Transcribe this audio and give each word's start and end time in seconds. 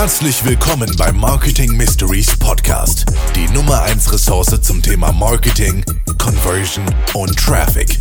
Herzlich 0.00 0.44
willkommen 0.44 0.88
beim 0.96 1.16
Marketing 1.16 1.76
Mysteries 1.76 2.38
Podcast, 2.38 3.04
die 3.34 3.52
Nummer 3.52 3.82
1 3.82 4.12
Ressource 4.12 4.62
zum 4.62 4.80
Thema 4.80 5.10
Marketing, 5.10 5.84
Conversion 6.22 6.84
und 7.14 7.36
Traffic. 7.36 7.98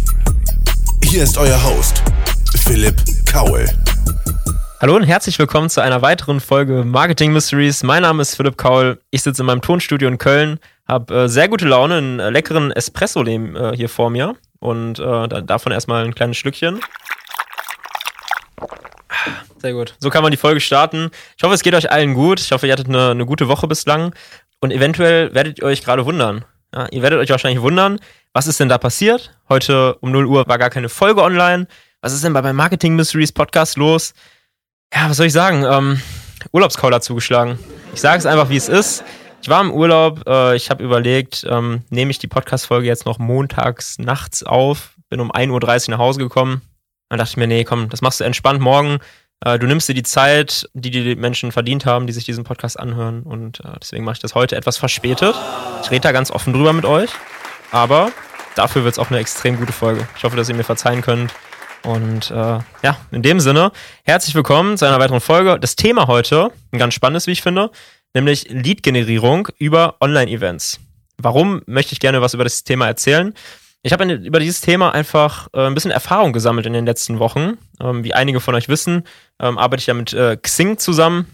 Hier 1.03 1.23
ist 1.23 1.39
euer 1.39 1.59
Host, 1.63 2.03
Philipp 2.65 3.01
Kaul. 3.25 3.65
Hallo 4.79 4.95
und 4.95 5.05
herzlich 5.05 5.39
willkommen 5.39 5.71
zu 5.71 5.81
einer 5.81 6.03
weiteren 6.03 6.39
Folge 6.39 6.83
Marketing 6.83 7.33
Mysteries. 7.33 7.81
Mein 7.81 8.03
Name 8.03 8.21
ist 8.21 8.35
Philipp 8.35 8.57
Kaul. 8.57 9.01
Ich 9.09 9.23
sitze 9.23 9.41
in 9.41 9.47
meinem 9.47 9.61
Tonstudio 9.61 10.07
in 10.07 10.19
Köln, 10.19 10.59
habe 10.87 11.23
äh, 11.23 11.27
sehr 11.27 11.47
gute 11.47 11.65
Laune, 11.65 11.95
einen 11.95 12.19
äh, 12.19 12.29
leckeren 12.29 12.71
Espresso 12.71 13.23
äh, 13.23 13.75
hier 13.75 13.89
vor 13.89 14.11
mir 14.11 14.35
und 14.59 14.99
äh, 14.99 15.43
davon 15.43 15.71
erstmal 15.71 16.05
ein 16.05 16.13
kleines 16.13 16.37
Schlückchen. 16.37 16.79
Sehr 19.61 19.73
gut. 19.73 19.95
So 19.99 20.09
kann 20.09 20.23
man 20.23 20.31
die 20.31 20.37
Folge 20.37 20.59
starten. 20.59 21.09
Ich 21.37 21.43
hoffe, 21.43 21.53
es 21.53 21.63
geht 21.63 21.73
euch 21.73 21.91
allen 21.91 22.13
gut. 22.13 22.39
Ich 22.39 22.51
hoffe, 22.51 22.67
ihr 22.67 22.73
hattet 22.73 22.87
eine, 22.87 23.11
eine 23.11 23.25
gute 23.25 23.47
Woche 23.47 23.67
bislang. 23.67 24.13
Und 24.59 24.71
eventuell 24.71 25.33
werdet 25.33 25.59
ihr 25.59 25.65
euch 25.65 25.83
gerade 25.83 26.05
wundern. 26.05 26.45
Ja, 26.73 26.87
ihr 26.91 27.01
werdet 27.01 27.19
euch 27.19 27.29
wahrscheinlich 27.29 27.61
wundern, 27.61 27.99
was 28.33 28.45
ist 28.45 28.59
denn 28.59 28.69
da 28.69 28.77
passiert? 28.77 29.31
Heute 29.49 29.95
um 29.95 30.11
0 30.11 30.25
Uhr 30.25 30.47
war 30.47 30.57
gar 30.57 30.69
keine 30.69 30.89
Folge 30.89 31.23
online. 31.23 31.67
Was 32.01 32.13
ist 32.13 32.23
denn 32.23 32.33
bei 32.33 32.41
meinem 32.41 32.57
Marketing 32.57 32.95
Mysteries 32.95 33.31
Podcast 33.31 33.77
los? 33.77 34.13
Ja, 34.93 35.09
was 35.09 35.17
soll 35.17 35.27
ich 35.27 35.33
sagen? 35.33 35.63
Ähm, 35.63 36.01
Urlaubscall 36.51 36.93
hat 36.93 37.03
zugeschlagen. 37.03 37.57
Ich 37.93 38.01
sage 38.01 38.19
es 38.19 38.25
einfach, 38.25 38.49
wie 38.49 38.57
es 38.57 38.69
ist. 38.69 39.03
Ich 39.41 39.49
war 39.49 39.61
im 39.61 39.71
Urlaub. 39.71 40.27
Äh, 40.27 40.55
ich 40.55 40.69
habe 40.69 40.83
überlegt, 40.83 41.45
ähm, 41.49 41.83
nehme 41.89 42.11
ich 42.11 42.19
die 42.19 42.27
Podcast-Folge 42.27 42.85
jetzt 42.85 43.05
noch 43.05 43.17
montags 43.17 43.97
nachts 43.97 44.43
auf. 44.43 44.95
Bin 45.09 45.19
um 45.19 45.31
1.30 45.31 45.87
Uhr 45.87 45.91
nach 45.91 45.99
Hause 45.99 46.19
gekommen. 46.19 46.61
Dann 47.09 47.19
dachte 47.19 47.31
ich 47.31 47.37
mir, 47.37 47.47
nee, 47.47 47.63
komm, 47.63 47.89
das 47.89 48.01
machst 48.01 48.19
du 48.19 48.23
entspannt 48.23 48.59
morgen. 48.61 48.99
Äh, 49.45 49.59
du 49.59 49.67
nimmst 49.67 49.87
dir 49.87 49.93
die 49.93 50.03
Zeit, 50.03 50.69
die 50.73 50.91
die 50.91 51.15
Menschen 51.15 51.51
verdient 51.51 51.85
haben, 51.85 52.07
die 52.07 52.13
sich 52.13 52.25
diesen 52.25 52.43
Podcast 52.43 52.79
anhören. 52.79 53.23
Und 53.23 53.59
äh, 53.61 53.73
deswegen 53.81 54.03
mache 54.03 54.15
ich 54.15 54.21
das 54.21 54.35
heute 54.35 54.55
etwas 54.55 54.77
verspätet. 54.77 55.35
Ich 55.83 55.91
rede 55.91 56.01
da 56.01 56.11
ganz 56.11 56.31
offen 56.31 56.53
drüber 56.53 56.73
mit 56.73 56.85
euch. 56.85 57.09
Aber 57.71 58.11
dafür 58.55 58.83
wird 58.83 58.93
es 58.93 58.99
auch 58.99 59.09
eine 59.09 59.19
extrem 59.19 59.57
gute 59.57 59.73
Folge. 59.73 60.07
Ich 60.17 60.23
hoffe, 60.23 60.35
dass 60.35 60.49
ihr 60.49 60.55
mir 60.55 60.63
verzeihen 60.63 61.01
könnt. 61.01 61.33
Und 61.83 62.31
äh, 62.31 62.59
ja, 62.81 62.97
in 63.11 63.21
dem 63.21 63.39
Sinne, 63.39 63.71
herzlich 64.03 64.35
willkommen 64.35 64.77
zu 64.77 64.85
einer 64.85 64.99
weiteren 64.99 65.21
Folge. 65.21 65.59
Das 65.59 65.75
Thema 65.75 66.07
heute, 66.07 66.51
ein 66.71 66.79
ganz 66.79 66.93
spannendes, 66.93 67.27
wie 67.27 67.31
ich 67.31 67.41
finde, 67.41 67.69
nämlich 68.13 68.49
Lead-Generierung 68.49 69.49
über 69.57 69.95
Online-Events. 70.01 70.79
Warum 71.17 71.61
möchte 71.65 71.93
ich 71.93 71.99
gerne 71.99 72.21
was 72.21 72.33
über 72.33 72.43
das 72.43 72.63
Thema 72.63 72.87
erzählen? 72.87 73.33
Ich 73.83 73.93
habe 73.93 74.11
über 74.11 74.39
dieses 74.39 74.61
Thema 74.61 74.93
einfach 74.93 75.47
äh, 75.53 75.67
ein 75.67 75.73
bisschen 75.73 75.91
Erfahrung 75.91 76.33
gesammelt 76.33 76.65
in 76.65 76.73
den 76.73 76.85
letzten 76.85 77.19
Wochen. 77.19 77.57
Ähm, 77.79 78.03
wie 78.03 78.13
einige 78.13 78.39
von 78.39 78.55
euch 78.55 78.69
wissen, 78.69 79.03
ähm, 79.39 79.57
arbeite 79.57 79.81
ich 79.81 79.87
ja 79.87 79.93
mit 79.93 80.13
äh, 80.13 80.35
Xing 80.35 80.77
zusammen, 80.77 81.27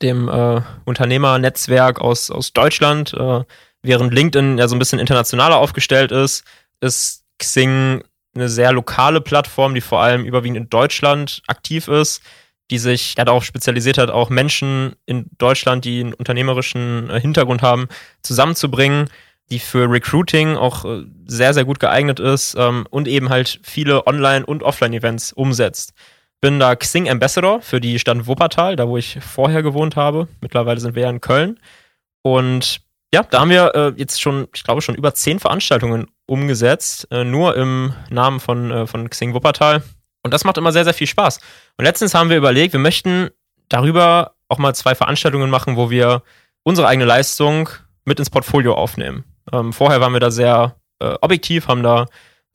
dem 0.00 0.28
äh, 0.28 0.62
Unternehmernetzwerk 0.84 2.00
aus, 2.00 2.30
aus 2.30 2.52
Deutschland. 2.52 3.12
Äh, 3.14 3.44
während 3.82 4.14
LinkedIn 4.14 4.58
ja 4.58 4.68
so 4.68 4.76
ein 4.76 4.78
bisschen 4.78 4.98
internationaler 4.98 5.56
aufgestellt 5.56 6.12
ist, 6.12 6.44
ist 6.80 7.24
Xing 7.38 8.02
eine 8.34 8.48
sehr 8.48 8.72
lokale 8.72 9.20
Plattform, 9.20 9.74
die 9.74 9.80
vor 9.80 10.00
allem 10.00 10.24
überwiegend 10.24 10.56
in 10.56 10.70
Deutschland 10.70 11.42
aktiv 11.48 11.88
ist, 11.88 12.22
die 12.70 12.78
sich 12.78 13.16
ja 13.16 13.24
darauf 13.24 13.44
spezialisiert 13.44 13.98
hat, 13.98 14.10
auch 14.10 14.30
Menschen 14.30 14.94
in 15.06 15.26
Deutschland, 15.38 15.84
die 15.84 16.00
einen 16.00 16.14
unternehmerischen 16.14 17.10
äh, 17.10 17.20
Hintergrund 17.20 17.62
haben, 17.62 17.88
zusammenzubringen 18.22 19.10
die 19.50 19.58
für 19.58 19.90
Recruiting 19.90 20.56
auch 20.56 20.84
äh, 20.84 21.04
sehr, 21.26 21.54
sehr 21.54 21.64
gut 21.64 21.80
geeignet 21.80 22.20
ist 22.20 22.54
ähm, 22.58 22.86
und 22.90 23.08
eben 23.08 23.28
halt 23.28 23.60
viele 23.62 24.06
Online- 24.06 24.46
und 24.46 24.62
Offline-Events 24.62 25.32
umsetzt. 25.32 25.92
Bin 26.40 26.58
da 26.58 26.74
Xing 26.74 27.08
Ambassador 27.08 27.60
für 27.60 27.80
die 27.80 27.98
Stadt 27.98 28.26
Wuppertal, 28.26 28.76
da 28.76 28.88
wo 28.88 28.96
ich 28.96 29.18
vorher 29.20 29.62
gewohnt 29.62 29.96
habe. 29.96 30.28
Mittlerweile 30.40 30.80
sind 30.80 30.94
wir 30.94 31.02
ja 31.02 31.10
in 31.10 31.20
Köln. 31.20 31.58
Und 32.22 32.80
ja, 33.12 33.24
da 33.24 33.40
haben 33.40 33.50
wir 33.50 33.74
äh, 33.74 33.92
jetzt 33.96 34.20
schon, 34.20 34.46
ich 34.54 34.62
glaube, 34.62 34.82
schon 34.82 34.94
über 34.94 35.14
zehn 35.14 35.40
Veranstaltungen 35.40 36.06
umgesetzt, 36.26 37.08
äh, 37.10 37.24
nur 37.24 37.56
im 37.56 37.92
Namen 38.08 38.40
von, 38.40 38.70
äh, 38.70 38.86
von 38.86 39.10
Xing 39.10 39.34
Wuppertal. 39.34 39.82
Und 40.22 40.32
das 40.32 40.44
macht 40.44 40.58
immer 40.58 40.72
sehr, 40.72 40.84
sehr 40.84 40.94
viel 40.94 41.06
Spaß. 41.06 41.40
Und 41.76 41.84
letztens 41.84 42.14
haben 42.14 42.30
wir 42.30 42.36
überlegt, 42.36 42.72
wir 42.72 42.80
möchten 42.80 43.30
darüber 43.68 44.34
auch 44.48 44.58
mal 44.58 44.74
zwei 44.74 44.94
Veranstaltungen 44.94 45.50
machen, 45.50 45.76
wo 45.76 45.90
wir 45.90 46.22
unsere 46.62 46.86
eigene 46.88 47.06
Leistung 47.06 47.68
mit 48.04 48.18
ins 48.18 48.30
Portfolio 48.30 48.74
aufnehmen. 48.74 49.24
Ähm, 49.52 49.72
vorher 49.72 50.00
waren 50.00 50.12
wir 50.12 50.20
da 50.20 50.30
sehr 50.30 50.76
äh, 51.00 51.14
objektiv, 51.20 51.68
haben 51.68 51.82
da 51.82 52.06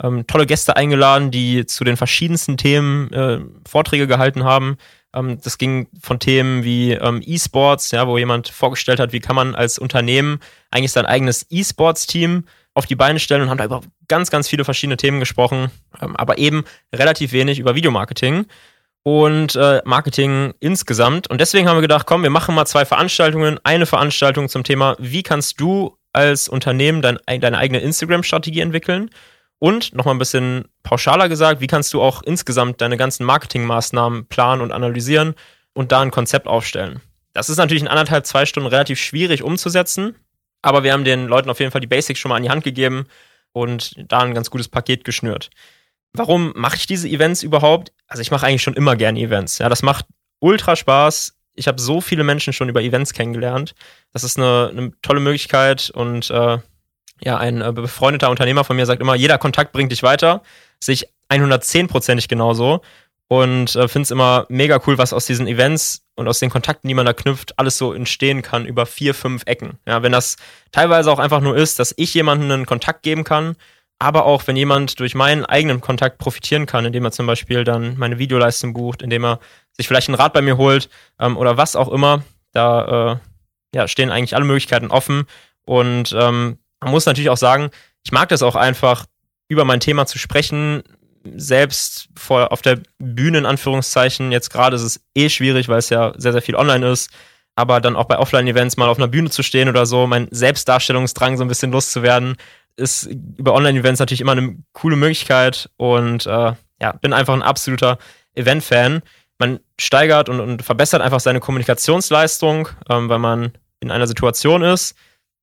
ähm, 0.04 0.28
tolle 0.28 0.46
Gäste 0.46 0.76
eingeladen, 0.76 1.32
die 1.32 1.66
zu 1.66 1.84
den 1.84 1.98
verschiedensten 1.98 2.58
Themen 2.58 3.12
äh, 3.14 3.40
Vorträge 3.68 4.08
gehalten 4.08 4.44
haben. 4.44 4.78
Ähm, 5.14 5.40
das 5.42 5.58
ging 5.58 5.88
von 6.02 6.20
Themen 6.20 6.64
wie 6.64 6.92
ähm, 6.92 7.22
E-Sports, 7.26 7.92
ja, 7.92 8.08
wo 8.08 8.18
jemand 8.18 8.50
vorgestellt 8.50 9.00
hat, 9.00 9.14
wie 9.14 9.22
kann 9.22 9.36
man 9.36 9.56
als 9.56 9.80
Unternehmen 9.80 10.40
eigentlich 10.72 10.92
sein 10.92 11.06
eigenes 11.06 11.46
E-Sports-Team 11.50 12.46
auf 12.74 12.86
die 12.86 12.96
Beine 12.96 13.20
stellen 13.20 13.42
und 13.42 13.50
haben 13.50 13.58
da 13.58 13.66
über 13.66 13.82
ganz, 14.08 14.30
ganz 14.30 14.50
viele 14.50 14.66
verschiedene 14.66 14.98
Themen 14.98 15.20
gesprochen, 15.20 15.72
ähm, 16.02 16.16
aber 16.16 16.38
eben 16.38 16.66
relativ 16.94 17.32
wenig 17.32 17.60
über 17.60 17.76
Videomarketing 17.76 18.46
und 19.04 19.56
äh, 19.56 19.82
Marketing 19.86 20.54
insgesamt. 20.60 21.30
Und 21.30 21.40
deswegen 21.40 21.70
haben 21.70 21.78
wir 21.78 21.82
gedacht, 21.82 22.06
komm, 22.06 22.24
wir 22.24 22.30
machen 22.30 22.54
mal 22.56 22.66
zwei 22.66 22.86
Veranstaltungen. 22.86 23.60
Eine 23.64 23.86
Veranstaltung 23.86 24.50
zum 24.50 24.64
Thema, 24.64 24.96
wie 25.00 25.24
kannst 25.24 25.62
du 25.62 25.96
als 26.16 26.48
Unternehmen 26.50 27.02
dein, 27.02 27.20
deine 27.28 27.58
eigene 27.58 27.80
Instagram-Strategie 27.80 28.62
entwickeln? 28.62 29.10
Und 29.60 29.94
nochmal 29.94 30.16
ein 30.16 30.20
bisschen 30.20 30.66
pauschaler 30.84 31.30
gesagt, 31.30 31.62
wie 31.62 31.68
kannst 31.68 31.94
du 31.94 32.02
auch 32.02 32.22
insgesamt 32.24 32.82
deine 32.82 32.98
ganzen 32.98 33.26
Marketingmaßnahmen 33.26 34.28
planen 34.28 34.62
und 34.62 34.72
analysieren 34.72 35.34
und 35.74 35.92
da 35.92 36.02
ein 36.02 36.12
Konzept 36.12 36.48
aufstellen? 36.48 37.02
Das 37.34 37.50
ist 37.50 37.58
natürlich 37.58 37.84
in 37.84 37.88
anderthalb, 37.88 38.26
zwei 38.26 38.46
Stunden 38.46 38.68
relativ 38.68 39.00
schwierig 39.00 39.44
umzusetzen, 39.44 40.16
aber 40.62 40.84
wir 40.84 40.94
haben 40.94 41.04
den 41.04 41.28
Leuten 41.28 41.50
auf 41.50 41.60
jeden 41.60 41.72
Fall 41.72 41.82
die 41.82 41.88
Basics 41.88 42.20
schon 42.20 42.30
mal 42.30 42.36
an 42.36 42.44
die 42.44 42.50
Hand 42.50 42.64
gegeben 42.64 43.08
und 43.54 43.96
da 44.10 44.20
ein 44.20 44.34
ganz 44.34 44.50
gutes 44.50 44.68
Paket 44.68 45.04
geschnürt. 45.04 45.50
Warum 46.14 46.54
mache 46.56 46.78
ich 46.78 46.88
diese 46.88 47.08
Events 47.08 47.44
überhaupt? 47.44 47.92
Also 48.08 48.22
ich 48.22 48.32
mache 48.32 48.46
eigentlich 48.46 48.64
schon 48.64 48.74
immer 48.74 48.96
gerne 48.96 49.20
Events. 49.20 49.58
Ja, 49.58 49.70
das 49.70 49.84
macht 49.84 50.06
ultra 50.40 50.76
Spaß 50.76 51.35
ich 51.56 51.68
habe 51.68 51.82
so 51.82 52.02
viele 52.02 52.24
Menschen 52.24 52.54
schon 52.54 52.70
über 52.70 52.82
Events 52.82 53.14
kennengelernt. 53.14 53.74
Das 54.14 54.24
ist 54.24 54.38
eine, 54.38 54.70
eine 54.72 54.92
tolle 55.02 55.20
Möglichkeit 55.20 55.90
und 55.90 56.30
äh, 56.30 56.58
ja, 57.22 57.38
ein 57.38 57.62
äh, 57.62 57.72
befreundeter 57.72 58.30
Unternehmer 58.30 58.64
von 58.64 58.76
mir 58.76 58.86
sagt 58.86 59.02
immer, 59.02 59.16
jeder 59.16 59.38
Kontakt 59.38 59.72
bringt 59.72 59.92
dich 59.92 60.04
weiter. 60.04 60.44
Sehe 60.80 60.94
ich 60.94 61.08
110%ig 61.30 62.28
genauso 62.28 62.82
und 63.28 63.76
äh, 63.76 63.88
finde 63.88 64.04
es 64.04 64.12
immer 64.12 64.46
mega 64.50 64.80
cool, 64.86 64.98
was 64.98 65.14
aus 65.14 65.26
diesen 65.26 65.48
Events 65.48 66.04
und 66.16 66.28
aus 66.28 66.40
den 66.40 66.50
Kontakten, 66.50 66.88
die 66.88 66.94
man 66.94 67.06
da 67.06 67.14
knüpft, 67.14 67.58
alles 67.58 67.78
so 67.78 67.94
entstehen 67.94 68.42
kann 68.42 68.66
über 68.66 68.86
vier, 68.86 69.14
fünf 69.14 69.44
Ecken. 69.46 69.80
Ja, 69.88 70.04
wenn 70.04 70.12
das 70.12 70.38
teilweise 70.72 71.12
auch 71.12 71.20
einfach 71.20 71.42
nur 71.42 71.56
ist, 71.56 71.80
dass 71.80 71.94
ich 71.98 72.14
jemandem 72.14 72.52
einen 72.52 72.66
Kontakt 72.66 73.04
geben 73.04 73.24
kann, 73.24 73.56
aber 74.00 74.26
auch 74.26 74.46
wenn 74.48 74.56
jemand 74.56 75.00
durch 75.00 75.16
meinen 75.16 75.46
eigenen 75.46 75.82
Kontakt 75.82 76.18
profitieren 76.18 76.66
kann, 76.66 76.86
indem 76.86 77.06
er 77.06 77.12
zum 77.12 77.28
Beispiel 77.28 77.64
dann 77.64 77.98
meine 77.98 78.20
Videoleistung 78.20 78.74
bucht, 78.74 79.02
indem 79.02 79.26
er 79.26 79.40
sich 79.72 79.88
vielleicht 79.88 80.10
einen 80.10 80.16
Rat 80.16 80.34
bei 80.34 80.42
mir 80.42 80.58
holt 80.58 80.90
ähm, 81.20 81.38
oder 81.38 81.58
was 81.58 81.76
auch 81.76 81.90
immer, 81.90 82.24
da 82.52 83.14
äh, 83.14 83.18
ja, 83.76 83.88
stehen 83.88 84.12
eigentlich 84.12 84.36
alle 84.36 84.46
Möglichkeiten 84.46 84.92
offen. 84.92 85.26
Und 85.66 86.16
ähm, 86.18 86.60
man 86.82 86.92
muss 86.92 87.06
natürlich 87.06 87.30
auch 87.30 87.38
sagen, 87.38 87.70
ich 88.04 88.12
mag 88.12 88.30
das 88.30 88.44
auch 88.44 88.56
einfach, 88.56 89.06
über 89.48 89.66
mein 89.66 89.80
Thema 89.80 90.06
zu 90.06 90.18
sprechen, 90.18 90.84
selbst 91.36 92.10
vor, 92.16 92.52
auf 92.52 92.62
der 92.62 92.80
Bühne 93.00 93.40
in 93.40 93.46
Anführungszeichen. 93.46 94.32
Jetzt 94.32 94.50
gerade 94.50 94.76
ist 94.76 94.84
es 94.84 95.02
eh 95.16 95.30
schwierig, 95.30 95.68
weil 95.68 95.80
es 95.80 95.90
ja 95.90 96.14
sehr, 96.18 96.32
sehr 96.32 96.42
viel 96.42 96.56
online 96.56 96.88
ist. 96.88 97.12
Aber 97.56 97.80
dann 97.80 97.96
auch 97.96 98.06
bei 98.06 98.18
Offline-Events 98.18 98.78
mal 98.78 98.90
auf 98.90 98.98
einer 98.98 99.08
Bühne 99.08 99.30
zu 99.30 99.42
stehen 99.42 99.70
oder 99.70 99.86
so, 99.86 100.08
mein 100.08 100.28
Selbstdarstellungsdrang 100.30 101.38
so 101.38 101.44
ein 101.44 101.48
bisschen 101.48 101.72
loszuwerden, 101.72 102.36
ist 102.78 103.10
über 103.38 103.54
Online-Events 103.54 104.00
natürlich 104.00 104.22
immer 104.22 104.34
eine 104.34 104.58
coole 104.74 104.96
Möglichkeit 104.96 105.70
und 105.78 106.26
äh, 106.26 106.54
ja, 106.82 106.92
bin 107.02 107.14
einfach 107.14 107.34
ein 107.34 107.42
absoluter 107.42 107.98
Event-Fan. 108.36 109.02
Man 109.38 109.60
steigert 109.80 110.30
und, 110.30 110.40
und, 110.40 110.64
verbessert 110.64 111.02
einfach 111.02 111.20
seine 111.20 111.40
Kommunikationsleistung, 111.40 112.70
ähm, 112.90 113.10
weil 113.10 113.20
man 113.20 113.52
in 113.80 113.92
einer 113.92 114.08
Situation 114.08 114.62
ist, 114.62 114.96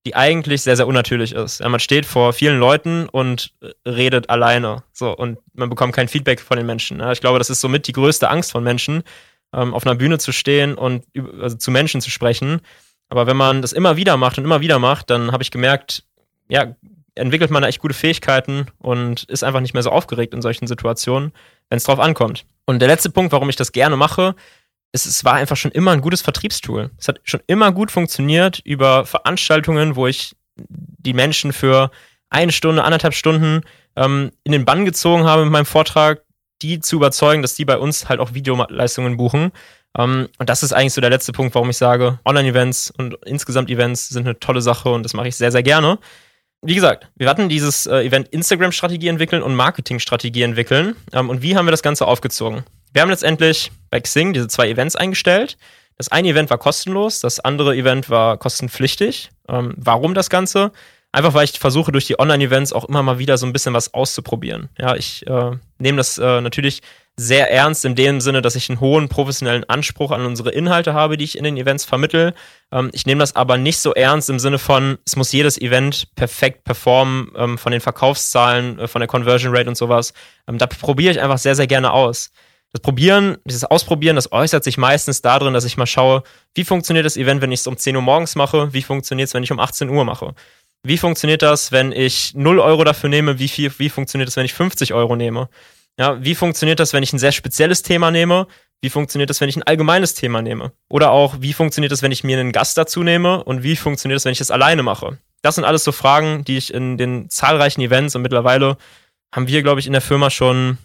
die 0.04 0.14
eigentlich 0.14 0.62
sehr, 0.62 0.76
sehr 0.76 0.86
unnatürlich 0.86 1.32
ist. 1.32 1.60
Ja, 1.60 1.68
man 1.68 1.80
steht 1.80 2.06
vor 2.06 2.32
vielen 2.32 2.58
Leuten 2.58 3.08
und 3.08 3.54
redet 3.86 4.30
alleine. 4.30 4.82
So, 4.92 5.16
und 5.16 5.38
man 5.54 5.70
bekommt 5.70 5.94
kein 5.94 6.08
Feedback 6.08 6.40
von 6.40 6.56
den 6.56 6.66
Menschen. 6.66 6.98
Ja, 6.98 7.12
ich 7.12 7.20
glaube, 7.20 7.38
das 7.38 7.50
ist 7.50 7.60
somit 7.60 7.86
die 7.86 7.92
größte 7.92 8.28
Angst 8.28 8.50
von 8.50 8.64
Menschen, 8.64 9.04
ähm, 9.54 9.74
auf 9.74 9.86
einer 9.86 9.94
Bühne 9.94 10.18
zu 10.18 10.32
stehen 10.32 10.74
und 10.74 11.04
also 11.40 11.56
zu 11.56 11.70
Menschen 11.70 12.00
zu 12.00 12.10
sprechen. 12.10 12.60
Aber 13.08 13.26
wenn 13.26 13.36
man 13.36 13.62
das 13.62 13.72
immer 13.72 13.96
wieder 13.96 14.16
macht 14.16 14.38
und 14.38 14.44
immer 14.44 14.60
wieder 14.60 14.78
macht, 14.78 15.10
dann 15.10 15.32
habe 15.32 15.42
ich 15.42 15.50
gemerkt, 15.50 16.04
ja, 16.48 16.74
entwickelt 17.14 17.50
man 17.50 17.62
da 17.62 17.68
echt 17.68 17.80
gute 17.80 17.94
Fähigkeiten 17.94 18.66
und 18.78 19.24
ist 19.24 19.44
einfach 19.44 19.60
nicht 19.60 19.74
mehr 19.74 19.82
so 19.82 19.90
aufgeregt 19.90 20.34
in 20.34 20.42
solchen 20.42 20.66
Situationen, 20.66 21.32
wenn 21.68 21.76
es 21.76 21.84
drauf 21.84 22.00
ankommt. 22.00 22.46
Und 22.64 22.78
der 22.78 22.88
letzte 22.88 23.10
Punkt, 23.10 23.32
warum 23.32 23.48
ich 23.48 23.56
das 23.56 23.72
gerne 23.72 23.96
mache, 23.96 24.34
ist, 24.92 25.06
es 25.06 25.24
war 25.24 25.34
einfach 25.34 25.56
schon 25.56 25.72
immer 25.72 25.92
ein 25.92 26.00
gutes 26.00 26.22
Vertriebstool. 26.22 26.90
Es 26.98 27.08
hat 27.08 27.20
schon 27.24 27.40
immer 27.46 27.72
gut 27.72 27.90
funktioniert 27.90 28.60
über 28.64 29.06
Veranstaltungen, 29.06 29.96
wo 29.96 30.06
ich 30.06 30.36
die 30.56 31.14
Menschen 31.14 31.52
für 31.52 31.90
eine 32.30 32.52
Stunde, 32.52 32.84
anderthalb 32.84 33.14
Stunden 33.14 33.62
ähm, 33.96 34.30
in 34.44 34.52
den 34.52 34.64
Bann 34.64 34.84
gezogen 34.84 35.24
habe 35.24 35.44
mit 35.44 35.52
meinem 35.52 35.66
Vortrag, 35.66 36.22
die 36.62 36.80
zu 36.80 36.96
überzeugen, 36.96 37.42
dass 37.42 37.54
die 37.54 37.64
bei 37.64 37.78
uns 37.78 38.08
halt 38.08 38.20
auch 38.20 38.34
Videoleistungen 38.34 39.16
buchen. 39.16 39.52
Um, 39.94 40.28
und 40.38 40.48
das 40.48 40.62
ist 40.62 40.72
eigentlich 40.72 40.94
so 40.94 41.02
der 41.02 41.10
letzte 41.10 41.32
Punkt, 41.32 41.54
warum 41.54 41.68
ich 41.68 41.76
sage, 41.76 42.18
Online-Events 42.24 42.94
und 42.96 43.18
insgesamt 43.26 43.68
Events 43.68 44.08
sind 44.08 44.26
eine 44.26 44.40
tolle 44.40 44.62
Sache 44.62 44.88
und 44.88 45.02
das 45.02 45.12
mache 45.12 45.28
ich 45.28 45.36
sehr, 45.36 45.52
sehr 45.52 45.62
gerne. 45.62 45.98
Wie 46.64 46.76
gesagt, 46.76 47.08
wir 47.16 47.28
hatten 47.28 47.48
dieses 47.48 47.86
äh, 47.86 48.04
Event 48.04 48.28
Instagram-Strategie 48.28 49.08
entwickeln 49.08 49.42
und 49.42 49.56
Marketing-Strategie 49.56 50.42
entwickeln. 50.42 50.94
Um, 51.12 51.28
und 51.28 51.42
wie 51.42 51.56
haben 51.56 51.66
wir 51.66 51.72
das 51.72 51.82
Ganze 51.82 52.06
aufgezogen? 52.06 52.62
Wir 52.92 53.02
haben 53.02 53.10
letztendlich 53.10 53.72
bei 53.90 54.00
Xing 54.00 54.32
diese 54.32 54.46
zwei 54.46 54.68
Events 54.68 54.94
eingestellt. 54.94 55.58
Das 55.98 56.12
eine 56.12 56.28
Event 56.28 56.50
war 56.50 56.58
kostenlos, 56.58 57.18
das 57.18 57.40
andere 57.40 57.74
Event 57.74 58.10
war 58.10 58.36
kostenpflichtig. 58.36 59.30
Um, 59.48 59.74
warum 59.76 60.14
das 60.14 60.30
Ganze? 60.30 60.70
Einfach 61.10 61.34
weil 61.34 61.44
ich 61.44 61.58
versuche, 61.58 61.90
durch 61.90 62.06
die 62.06 62.20
Online-Events 62.20 62.72
auch 62.72 62.84
immer 62.84 63.02
mal 63.02 63.18
wieder 63.18 63.38
so 63.38 63.46
ein 63.46 63.52
bisschen 63.52 63.74
was 63.74 63.92
auszuprobieren. 63.92 64.68
Ja, 64.78 64.94
ich 64.94 65.26
äh, 65.26 65.50
nehme 65.78 65.96
das 65.96 66.16
äh, 66.18 66.40
natürlich 66.40 66.80
sehr 67.16 67.50
ernst 67.50 67.84
in 67.84 67.94
dem 67.94 68.20
Sinne, 68.20 68.40
dass 68.40 68.56
ich 68.56 68.70
einen 68.70 68.80
hohen 68.80 69.08
professionellen 69.08 69.64
Anspruch 69.64 70.10
an 70.12 70.24
unsere 70.24 70.50
Inhalte 70.50 70.94
habe, 70.94 71.16
die 71.16 71.24
ich 71.24 71.36
in 71.36 71.44
den 71.44 71.56
Events 71.56 71.84
vermittel. 71.84 72.34
Ähm, 72.72 72.90
ich 72.92 73.06
nehme 73.06 73.20
das 73.20 73.36
aber 73.36 73.58
nicht 73.58 73.78
so 73.78 73.92
ernst 73.92 74.30
im 74.30 74.38
Sinne 74.38 74.58
von, 74.58 74.98
es 75.06 75.16
muss 75.16 75.32
jedes 75.32 75.60
Event 75.60 76.14
perfekt 76.14 76.64
performen, 76.64 77.30
ähm, 77.36 77.58
von 77.58 77.72
den 77.72 77.80
Verkaufszahlen, 77.80 78.78
äh, 78.78 78.88
von 78.88 79.00
der 79.00 79.08
Conversion 79.08 79.54
Rate 79.54 79.68
und 79.68 79.76
sowas. 79.76 80.14
Ähm, 80.48 80.58
da 80.58 80.66
probiere 80.66 81.12
ich 81.12 81.20
einfach 81.20 81.38
sehr, 81.38 81.54
sehr 81.54 81.66
gerne 81.66 81.92
aus. 81.92 82.30
Das 82.72 82.80
Probieren, 82.80 83.36
dieses 83.44 83.64
Ausprobieren, 83.64 84.16
das 84.16 84.32
äußert 84.32 84.64
sich 84.64 84.78
meistens 84.78 85.20
darin, 85.20 85.52
dass 85.52 85.66
ich 85.66 85.76
mal 85.76 85.86
schaue, 85.86 86.22
wie 86.54 86.64
funktioniert 86.64 87.04
das 87.04 87.18
Event, 87.18 87.42
wenn 87.42 87.52
ich 87.52 87.60
es 87.60 87.66
um 87.66 87.76
10 87.76 87.96
Uhr 87.96 88.02
morgens 88.02 88.34
mache, 88.34 88.72
wie 88.72 88.80
funktioniert 88.80 89.28
es, 89.28 89.34
wenn 89.34 89.42
ich 89.42 89.52
um 89.52 89.60
18 89.60 89.90
Uhr 89.90 90.06
mache. 90.06 90.34
Wie 90.82 90.96
funktioniert 90.96 91.42
das, 91.42 91.70
wenn 91.70 91.92
ich 91.92 92.34
0 92.34 92.58
Euro 92.58 92.82
dafür 92.82 93.10
nehme? 93.10 93.38
Wie, 93.38 93.48
viel, 93.48 93.70
wie 93.78 93.90
funktioniert 93.90 94.28
das, 94.28 94.36
wenn 94.36 94.46
ich 94.46 94.54
50 94.54 94.94
Euro 94.94 95.16
nehme? 95.16 95.50
Ja, 95.98 96.22
wie 96.24 96.34
funktioniert 96.34 96.80
das, 96.80 96.92
wenn 96.92 97.02
ich 97.02 97.12
ein 97.12 97.18
sehr 97.18 97.32
spezielles 97.32 97.82
Thema 97.82 98.10
nehme? 98.10 98.46
Wie 98.80 98.90
funktioniert 98.90 99.30
das, 99.30 99.40
wenn 99.40 99.48
ich 99.48 99.56
ein 99.56 99.62
allgemeines 99.62 100.14
Thema 100.14 100.42
nehme? 100.42 100.72
Oder 100.88 101.10
auch, 101.10 101.36
wie 101.40 101.52
funktioniert 101.52 101.92
das, 101.92 102.02
wenn 102.02 102.12
ich 102.12 102.24
mir 102.24 102.38
einen 102.38 102.52
Gast 102.52 102.76
dazu 102.76 103.02
nehme? 103.02 103.44
Und 103.44 103.62
wie 103.62 103.76
funktioniert 103.76 104.16
das, 104.16 104.24
wenn 104.24 104.32
ich 104.32 104.38
das 104.38 104.50
alleine 104.50 104.82
mache? 104.82 105.18
Das 105.42 105.54
sind 105.56 105.64
alles 105.64 105.84
so 105.84 105.92
Fragen, 105.92 106.44
die 106.44 106.56
ich 106.56 106.72
in 106.72 106.96
den 106.96 107.28
zahlreichen 107.28 107.80
Events 107.80 108.16
und 108.16 108.22
mittlerweile 108.22 108.76
haben 109.34 109.48
wir, 109.48 109.62
glaube 109.62 109.80
ich, 109.80 109.86
in 109.86 109.92
der 109.92 110.02
Firma 110.02 110.30
schon 110.30 110.78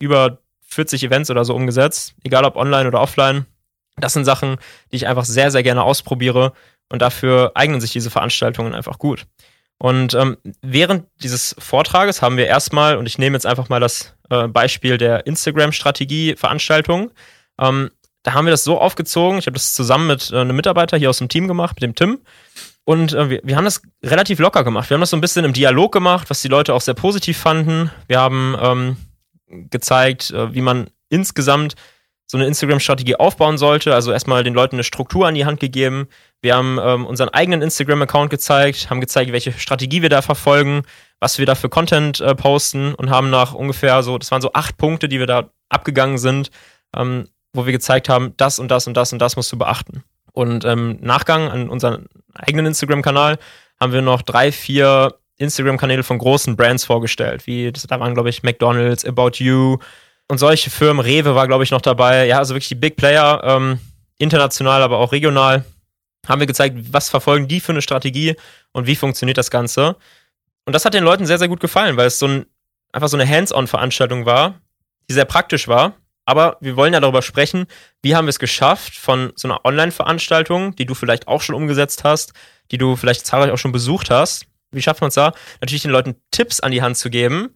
über 0.00 0.38
40 0.66 1.02
Events 1.04 1.30
oder 1.30 1.44
so 1.44 1.54
umgesetzt, 1.54 2.14
egal 2.22 2.44
ob 2.44 2.56
online 2.56 2.88
oder 2.88 3.00
offline. 3.00 3.46
Das 3.96 4.12
sind 4.12 4.24
Sachen, 4.24 4.56
die 4.92 4.96
ich 4.96 5.06
einfach 5.06 5.24
sehr, 5.24 5.50
sehr 5.50 5.62
gerne 5.62 5.82
ausprobiere 5.82 6.52
und 6.90 7.02
dafür 7.02 7.52
eignen 7.54 7.80
sich 7.80 7.92
diese 7.92 8.10
Veranstaltungen 8.10 8.74
einfach 8.74 8.98
gut. 8.98 9.26
Und 9.78 10.14
ähm, 10.14 10.36
während 10.60 11.06
dieses 11.22 11.54
Vortrages 11.58 12.20
haben 12.20 12.36
wir 12.36 12.46
erstmal, 12.46 12.96
und 12.96 13.06
ich 13.06 13.18
nehme 13.18 13.36
jetzt 13.36 13.46
einfach 13.46 13.68
mal 13.68 13.80
das 13.80 14.14
äh, 14.28 14.48
Beispiel 14.48 14.98
der 14.98 15.26
Instagram-Strategie-Veranstaltung, 15.26 17.12
ähm, 17.60 17.90
da 18.24 18.34
haben 18.34 18.46
wir 18.46 18.50
das 18.50 18.64
so 18.64 18.80
aufgezogen, 18.80 19.38
ich 19.38 19.46
habe 19.46 19.54
das 19.54 19.74
zusammen 19.74 20.08
mit 20.08 20.30
äh, 20.32 20.38
einem 20.38 20.56
Mitarbeiter 20.56 20.96
hier 20.96 21.10
aus 21.10 21.18
dem 21.18 21.28
Team 21.28 21.46
gemacht, 21.46 21.76
mit 21.76 21.82
dem 21.82 21.94
Tim. 21.94 22.18
Und 22.84 23.12
äh, 23.12 23.30
wir, 23.30 23.40
wir 23.44 23.56
haben 23.56 23.64
das 23.64 23.82
relativ 24.02 24.38
locker 24.38 24.64
gemacht. 24.64 24.90
Wir 24.90 24.94
haben 24.94 25.00
das 25.00 25.10
so 25.10 25.16
ein 25.16 25.20
bisschen 25.20 25.44
im 25.44 25.52
Dialog 25.52 25.92
gemacht, 25.92 26.30
was 26.30 26.42
die 26.42 26.48
Leute 26.48 26.74
auch 26.74 26.80
sehr 26.80 26.94
positiv 26.94 27.38
fanden. 27.38 27.90
Wir 28.06 28.18
haben 28.18 28.56
ähm, 28.60 28.96
gezeigt, 29.70 30.30
äh, 30.30 30.52
wie 30.54 30.62
man 30.62 30.90
insgesamt 31.08 31.74
so 32.26 32.36
eine 32.36 32.46
Instagram-Strategie 32.46 33.16
aufbauen 33.16 33.58
sollte. 33.58 33.94
Also 33.94 34.12
erstmal 34.12 34.42
den 34.42 34.54
Leuten 34.54 34.76
eine 34.76 34.84
Struktur 34.84 35.26
an 35.26 35.34
die 35.34 35.44
Hand 35.44 35.60
gegeben. 35.60 36.08
Wir 36.40 36.54
haben 36.54 36.78
ähm, 36.80 37.06
unseren 37.06 37.30
eigenen 37.30 37.62
Instagram-Account 37.62 38.30
gezeigt, 38.30 38.90
haben 38.90 39.00
gezeigt, 39.00 39.32
welche 39.32 39.52
Strategie 39.52 40.02
wir 40.02 40.08
da 40.08 40.22
verfolgen, 40.22 40.82
was 41.20 41.38
wir 41.38 41.46
da 41.46 41.54
für 41.54 41.68
Content 41.68 42.20
äh, 42.20 42.34
posten 42.34 42.94
und 42.94 43.10
haben 43.10 43.30
nach 43.30 43.54
ungefähr 43.54 44.02
so, 44.02 44.18
das 44.18 44.30
waren 44.30 44.42
so 44.42 44.52
acht 44.52 44.76
Punkte, 44.76 45.08
die 45.08 45.18
wir 45.18 45.26
da 45.26 45.50
abgegangen 45.68 46.18
sind, 46.18 46.50
ähm, 46.96 47.28
wo 47.52 47.66
wir 47.66 47.72
gezeigt 47.72 48.08
haben, 48.08 48.34
das 48.36 48.58
und 48.58 48.68
das 48.68 48.86
und 48.86 48.94
das 48.94 49.12
und 49.12 49.18
das 49.18 49.36
musst 49.36 49.50
du 49.50 49.58
beachten. 49.58 50.04
Und 50.32 50.64
im 50.64 50.70
ähm, 50.70 50.98
Nachgang 51.00 51.48
an 51.48 51.68
unseren 51.68 52.06
eigenen 52.34 52.66
Instagram-Kanal 52.66 53.38
haben 53.80 53.92
wir 53.92 54.02
noch 54.02 54.22
drei, 54.22 54.52
vier 54.52 55.14
Instagram-Kanäle 55.38 56.04
von 56.04 56.18
großen 56.18 56.56
Brands 56.56 56.84
vorgestellt, 56.84 57.46
wie 57.46 57.72
das, 57.72 57.84
da 57.84 57.98
waren, 57.98 58.14
glaube 58.14 58.30
ich, 58.30 58.42
McDonalds, 58.42 59.04
About 59.04 59.32
You, 59.38 59.78
und 60.28 60.38
solche 60.38 60.70
Firmen, 60.70 61.04
Rewe 61.04 61.34
war, 61.34 61.48
glaube 61.48 61.64
ich, 61.64 61.70
noch 61.70 61.80
dabei. 61.80 62.26
Ja, 62.26 62.38
also 62.38 62.54
wirklich 62.54 62.68
die 62.68 62.74
Big 62.74 62.96
Player, 62.96 63.40
ähm, 63.44 63.80
international, 64.18 64.82
aber 64.82 64.98
auch 64.98 65.12
regional, 65.12 65.64
haben 66.28 66.40
wir 66.40 66.46
gezeigt, 66.46 66.76
was 66.92 67.08
verfolgen 67.08 67.48
die 67.48 67.60
für 67.60 67.72
eine 67.72 67.82
Strategie 67.82 68.36
und 68.72 68.86
wie 68.86 68.96
funktioniert 68.96 69.38
das 69.38 69.50
Ganze. 69.50 69.96
Und 70.66 70.74
das 70.74 70.84
hat 70.84 70.94
den 70.94 71.04
Leuten 71.04 71.26
sehr, 71.26 71.38
sehr 71.38 71.48
gut 71.48 71.60
gefallen, 71.60 71.96
weil 71.96 72.06
es 72.06 72.18
so 72.18 72.26
ein, 72.26 72.46
einfach 72.92 73.08
so 73.08 73.16
eine 73.16 73.28
Hands-on-Veranstaltung 73.28 74.26
war, 74.26 74.60
die 75.08 75.14
sehr 75.14 75.24
praktisch 75.24 75.68
war. 75.68 75.94
Aber 76.26 76.58
wir 76.60 76.76
wollen 76.76 76.92
ja 76.92 77.00
darüber 77.00 77.22
sprechen, 77.22 77.66
wie 78.02 78.14
haben 78.14 78.26
wir 78.26 78.30
es 78.30 78.38
geschafft, 78.38 78.94
von 78.94 79.32
so 79.34 79.48
einer 79.48 79.64
Online-Veranstaltung, 79.64 80.76
die 80.76 80.84
du 80.84 80.94
vielleicht 80.94 81.26
auch 81.26 81.40
schon 81.40 81.54
umgesetzt 81.54 82.04
hast, 82.04 82.34
die 82.70 82.76
du 82.76 82.96
vielleicht 82.96 83.24
zahlreich 83.24 83.50
auch 83.50 83.56
schon 83.56 83.72
besucht 83.72 84.10
hast, 84.10 84.44
wie 84.70 84.82
schafft 84.82 85.00
man 85.00 85.08
es 85.08 85.14
da, 85.14 85.32
natürlich 85.62 85.82
den 85.82 85.90
Leuten 85.90 86.16
Tipps 86.30 86.60
an 86.60 86.70
die 86.70 86.82
Hand 86.82 86.98
zu 86.98 87.08
geben, 87.08 87.54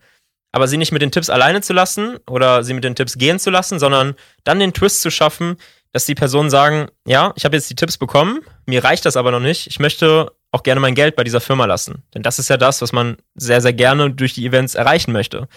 aber 0.53 0.69
sie 0.69 0.79
nicht 0.79 0.93
mit 0.93 1.03
den 1.03 1.11
Tipps 1.11 1.29
alleine 1.29 1.61
zu 1.61 1.75
lassen 1.75 2.17
oder 2.29 2.65
sie 2.65 2.73
mit 2.73 2.85
den 2.85 2.95
Tipps 2.95 3.19
gehen 3.19 3.39
zu 3.39 3.51
lassen, 3.51 3.79
sondern 3.79 4.15
dann 4.45 4.59
den 4.59 4.73
Twist 4.73 5.03
zu 5.03 5.11
schaffen, 5.11 5.57
dass 5.93 6.07
die 6.07 6.15
Personen 6.15 6.51
sagen, 6.51 6.89
ja, 7.07 7.33
ich 7.37 7.45
habe 7.45 7.57
jetzt 7.57 7.71
die 7.71 7.75
Tipps 7.75 7.99
bekommen, 7.99 8.41
mir 8.67 8.83
reicht 8.83 9.05
das 9.05 9.17
aber 9.17 9.31
noch 9.31 9.41
nicht, 9.41 9.67
ich 9.67 9.79
möchte 9.79 10.33
auch 10.51 10.63
gerne 10.63 10.81
mein 10.81 10.95
Geld 10.95 11.17
bei 11.17 11.25
dieser 11.25 11.41
Firma 11.41 11.65
lassen. 11.65 12.03
Denn 12.15 12.23
das 12.23 12.39
ist 12.39 12.51
ja 12.51 12.57
das, 12.57 12.83
was 12.83 12.93
man 12.93 13.17
sehr, 13.35 13.61
sehr 13.61 13.73
gerne 13.73 14.11
durch 14.11 14.35
die 14.35 14.47
Events 14.47 14.75
erreichen 14.75 15.13
möchte. 15.13 15.49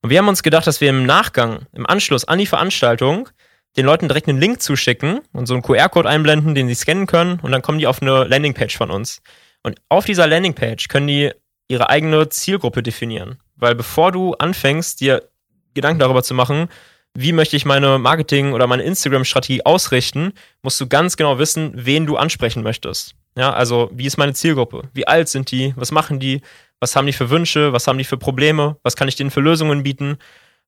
Und 0.00 0.10
wir 0.10 0.18
haben 0.18 0.28
uns 0.28 0.42
gedacht, 0.42 0.66
dass 0.66 0.80
wir 0.80 0.90
im 0.90 1.04
Nachgang, 1.06 1.66
im 1.72 1.86
Anschluss 1.86 2.24
an 2.24 2.38
die 2.38 2.46
Veranstaltung, 2.46 3.28
den 3.76 3.84
Leuten 3.84 4.08
direkt 4.08 4.28
einen 4.28 4.40
Link 4.40 4.62
zuschicken 4.62 5.20
und 5.32 5.46
so 5.46 5.54
einen 5.54 5.62
QR-Code 5.62 6.08
einblenden, 6.08 6.54
den 6.54 6.68
sie 6.68 6.74
scannen 6.74 7.06
können 7.06 7.40
und 7.40 7.52
dann 7.52 7.62
kommen 7.62 7.78
die 7.78 7.86
auf 7.86 8.00
eine 8.00 8.24
Landingpage 8.24 8.76
von 8.76 8.90
uns. 8.90 9.20
Und 9.62 9.80
auf 9.88 10.04
dieser 10.04 10.26
Landingpage 10.26 10.88
können 10.88 11.06
die 11.06 11.32
ihre 11.68 11.90
eigene 11.90 12.28
Zielgruppe 12.28 12.82
definieren. 12.82 13.38
Weil 13.56 13.74
bevor 13.74 14.12
du 14.12 14.34
anfängst, 14.34 15.00
dir 15.00 15.28
Gedanken 15.74 15.98
darüber 15.98 16.22
zu 16.22 16.32
machen, 16.32 16.68
wie 17.14 17.32
möchte 17.32 17.56
ich 17.56 17.64
meine 17.64 17.98
Marketing- 17.98 18.52
oder 18.52 18.66
meine 18.66 18.82
Instagram-Strategie 18.84 19.64
ausrichten, 19.64 20.32
musst 20.62 20.80
du 20.80 20.86
ganz 20.86 21.16
genau 21.16 21.38
wissen, 21.38 21.72
wen 21.74 22.06
du 22.06 22.16
ansprechen 22.16 22.62
möchtest. 22.62 23.14
Ja, 23.36 23.52
also 23.52 23.90
wie 23.92 24.06
ist 24.06 24.18
meine 24.18 24.34
Zielgruppe? 24.34 24.82
Wie 24.94 25.06
alt 25.06 25.28
sind 25.28 25.50
die? 25.50 25.72
Was 25.76 25.92
machen 25.92 26.20
die? 26.20 26.42
Was 26.80 26.94
haben 26.94 27.06
die 27.06 27.12
für 27.12 27.30
Wünsche? 27.30 27.72
Was 27.72 27.86
haben 27.86 27.98
die 27.98 28.04
für 28.04 28.16
Probleme? 28.16 28.76
Was 28.82 28.96
kann 28.96 29.08
ich 29.08 29.16
denen 29.16 29.30
für 29.30 29.40
Lösungen 29.40 29.82
bieten? 29.82 30.18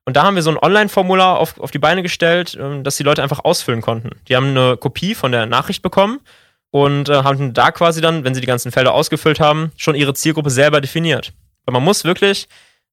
Und 0.05 0.17
da 0.17 0.25
haben 0.25 0.35
wir 0.35 0.43
so 0.43 0.51
ein 0.51 0.59
Online-Formular 0.59 1.39
auf, 1.39 1.59
auf 1.61 1.71
die 1.71 1.79
Beine 1.79 2.03
gestellt, 2.03 2.57
ähm, 2.61 2.85
dass 2.85 2.97
die 2.97 3.03
Leute 3.03 3.23
einfach 3.23 3.45
ausfüllen 3.45 3.83
konnten. 3.83 4.11
Die 4.29 4.37
haben 4.37 4.49
eine 4.49 4.77
Kopie 4.77 5.14
von 5.14 5.33
der 5.33 5.47
Nachricht 5.47 5.83
bekommen 5.83 6.21
und 6.71 7.09
äh, 7.09 7.23
haben 7.23 7.53
da 7.53 7.71
quasi 7.71 8.00
dann, 8.00 8.25
wenn 8.25 8.35
sie 8.35 8.41
die 8.41 8.47
ganzen 8.47 8.73
Felder 8.73 8.95
ausgefüllt 8.95 9.41
haben, 9.41 9.73
schon 9.76 9.95
ihre 9.95 10.14
Zielgruppe 10.14 10.50
selber 10.50 10.81
definiert. 10.81 11.33
Weil 11.64 11.75
man 11.75 11.85
muss 11.85 12.05
wirklich 12.05 12.49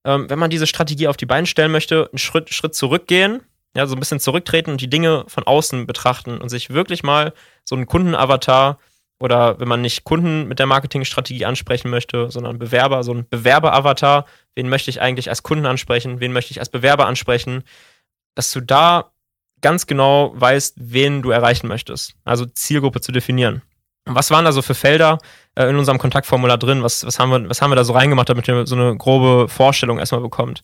ähm, 0.08 0.30
wenn 0.30 0.40
man 0.40 0.50
diese 0.50 0.68
Strategie 0.68 1.10
auf 1.10 1.18
die 1.18 1.26
Beine 1.26 1.46
stellen 1.46 1.72
möchte, 1.72 2.10
einen 2.12 2.18
Schritt, 2.18 2.54
Schritt 2.54 2.74
zurückgehen, 2.74 3.42
ja, 3.76 3.86
so 3.86 3.96
ein 3.96 4.00
bisschen 4.00 4.22
zurücktreten 4.22 4.72
und 4.72 4.82
die 4.82 4.90
Dinge 4.90 5.26
von 5.28 5.44
außen 5.44 5.86
betrachten 5.86 6.38
und 6.40 6.48
sich 6.48 6.70
wirklich 6.70 7.04
mal 7.04 7.34
so 7.66 7.76
einen 7.76 7.86
Kundenavatar 7.88 8.80
oder 9.20 9.60
wenn 9.60 9.68
man 9.68 9.82
nicht 9.82 10.06
Kunden 10.06 10.48
mit 10.48 10.60
der 10.60 10.66
Marketingstrategie 10.66 11.46
ansprechen 11.46 11.90
möchte, 11.90 12.32
sondern 12.32 12.58
Bewerber, 12.58 13.04
so 13.04 13.14
ein 13.14 13.28
Bewerberavatar, 13.30 14.26
wen 14.56 14.70
möchte 14.70 14.90
ich 14.90 15.02
eigentlich 15.02 15.30
als 15.30 15.44
Kunden 15.44 15.66
ansprechen, 15.66 16.22
wen 16.22 16.32
möchte 16.32 16.52
ich 16.52 16.60
als 16.60 16.70
Bewerber 16.70 17.06
ansprechen, 17.06 17.64
dass 18.34 18.52
du 18.52 18.62
da 18.62 19.12
ganz 19.60 19.88
genau 19.88 20.32
weißt, 20.36 20.76
wen 20.78 21.22
du 21.22 21.32
erreichen 21.32 21.68
möchtest. 21.68 22.16
Also 22.24 22.46
Zielgruppe 22.46 23.02
zu 23.02 23.12
definieren. 23.12 23.62
Was 24.08 24.32
waren 24.32 24.46
da 24.46 24.52
so 24.52 24.62
für 24.62 24.76
Felder 24.76 25.20
äh, 25.56 25.70
in 25.70 25.76
unserem 25.76 25.98
Kontaktformular 25.98 26.58
drin? 26.58 26.84
Was, 26.84 27.06
was, 27.06 27.20
haben 27.20 27.32
wir, 27.32 27.50
was 27.50 27.62
haben 27.62 27.72
wir 27.72 27.76
da 27.76 27.84
so 27.84 27.94
reingemacht, 27.94 28.30
damit 28.30 28.48
ihr 28.48 28.66
so 28.66 28.76
eine 28.76 28.96
grobe 28.98 29.48
Vorstellung 29.48 30.00
erstmal 30.00 30.22
bekommt? 30.22 30.64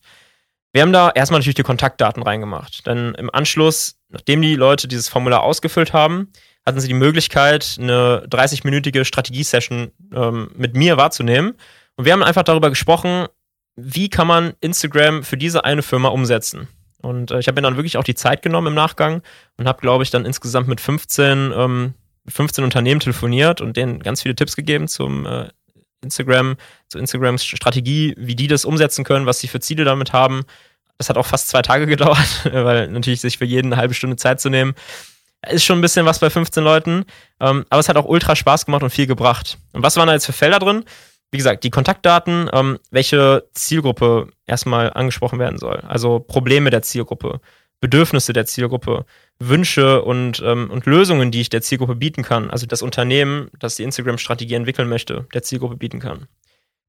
Wir 0.72 0.82
haben 0.82 0.94
da 0.94 1.12
erstmal 1.14 1.40
natürlich 1.40 1.56
die 1.56 1.64
Kontaktdaten 1.64 2.24
reingemacht. 2.24 2.88
Denn 2.88 3.14
im 3.16 3.30
Anschluss, 3.34 4.00
nachdem 4.10 4.42
die 4.42 4.56
Leute 4.56 4.88
dieses 4.88 5.08
Formular 5.08 5.44
ausgefüllt 5.44 5.94
haben, 5.94 6.32
hatten 6.66 6.80
sie 6.80 6.88
die 6.88 6.94
Möglichkeit, 6.94 7.78
eine 7.80 8.26
30-minütige 8.30 9.06
Strategie-Session 9.06 9.92
ähm, 10.14 10.50
mit 10.56 10.76
mir 10.76 10.98
wahrzunehmen. 10.98 11.54
Und 11.96 12.06
wir 12.06 12.14
haben 12.14 12.24
einfach 12.24 12.44
darüber 12.44 12.70
gesprochen, 12.70 13.28
wie 13.76 14.10
kann 14.10 14.28
man 14.28 14.54
Instagram 14.62 15.24
für 15.24 15.38
diese 15.38 15.64
eine 15.64 15.84
Firma 15.84 16.10
umsetzen. 16.10 16.68
Und 17.02 17.32
äh, 17.32 17.40
ich 17.40 17.48
habe 17.48 17.56
mir 17.56 17.64
dann 17.64 17.76
wirklich 17.76 17.98
auch 17.98 18.04
die 18.04 18.16
Zeit 18.16 18.42
genommen 18.42 18.68
im 18.68 18.74
Nachgang 18.74 19.22
und 19.58 19.68
habe, 19.68 19.82
glaube 19.82 20.04
ich, 20.04 20.10
dann 20.10 20.26
insgesamt 20.26 20.68
mit 20.68 20.82
15 20.82 21.54
ähm, 21.56 21.94
15 22.28 22.64
Unternehmen 22.64 23.00
telefoniert 23.00 23.62
und 23.62 23.78
denen 23.78 24.00
ganz 24.00 24.22
viele 24.22 24.36
Tipps 24.36 24.56
gegeben 24.56 24.88
zum 24.88 25.26
äh, 25.26 25.50
Instagram, 26.02 26.56
zur 26.90 27.02
Instagrams 27.02 27.46
Strategie, 27.46 28.14
wie 28.18 28.36
die 28.36 28.48
das 28.48 28.66
umsetzen 28.66 29.04
können, 29.04 29.26
was 29.26 29.40
sie 29.40 29.48
für 29.48 29.60
Ziele 29.60 29.86
damit 29.86 30.14
haben. 30.14 30.44
Das 30.98 31.10
hat 31.10 31.18
auch 31.18 31.26
fast 31.26 31.50
zwei 31.50 31.62
Tage 31.62 31.86
gedauert, 31.88 32.50
weil 32.52 32.88
natürlich 32.90 33.22
sich 33.22 33.38
für 33.38 33.46
jeden 33.46 33.72
eine 33.72 33.82
halbe 33.82 33.94
Stunde 33.94 34.16
Zeit 34.16 34.42
zu 34.42 34.50
nehmen, 34.50 34.74
ist 35.50 35.66
schon 35.66 35.78
ein 35.78 35.82
bisschen 35.82 36.06
was 36.06 36.20
bei 36.20 36.30
15 36.30 36.64
Leuten. 36.64 37.06
Ähm, 37.40 37.66
aber 37.70 37.80
es 37.80 37.90
hat 37.90 37.98
auch 37.98 38.06
ultra 38.06 38.36
Spaß 38.36 38.66
gemacht 38.66 38.84
und 38.84 38.92
viel 38.92 39.08
gebracht. 39.08 39.58
Und 39.74 39.84
was 39.84 39.98
waren 39.98 40.08
da 40.08 40.14
jetzt 40.14 40.26
für 40.26 40.34
Felder 40.34 40.60
drin? 40.60 40.86
wie 41.34 41.38
gesagt, 41.38 41.64
die 41.64 41.72
Kontaktdaten, 41.72 42.48
ähm, 42.54 42.78
welche 42.92 43.44
Zielgruppe 43.56 44.28
erstmal 44.46 44.94
angesprochen 44.94 45.40
werden 45.40 45.58
soll. 45.58 45.82
Also 45.88 46.20
Probleme 46.20 46.70
der 46.70 46.84
Zielgruppe, 46.84 47.42
Bedürfnisse 47.84 48.32
der 48.32 48.46
Zielgruppe, 48.46 49.06
Wünsche 49.40 50.04
und, 50.04 50.42
ähm, 50.46 50.72
und 50.72 50.86
Lösungen, 50.86 51.32
die 51.32 51.42
ich 51.42 51.50
der 51.50 51.62
Zielgruppe 51.62 51.96
bieten 51.96 52.24
kann. 52.24 52.50
Also 52.50 52.66
das 52.66 52.82
Unternehmen, 52.82 53.50
das 53.60 53.76
die 53.76 53.84
Instagram-Strategie 53.84 54.54
entwickeln 54.54 54.88
möchte, 54.88 55.28
der 55.34 55.44
Zielgruppe 55.44 55.76
bieten 55.76 56.00
kann. 56.00 56.28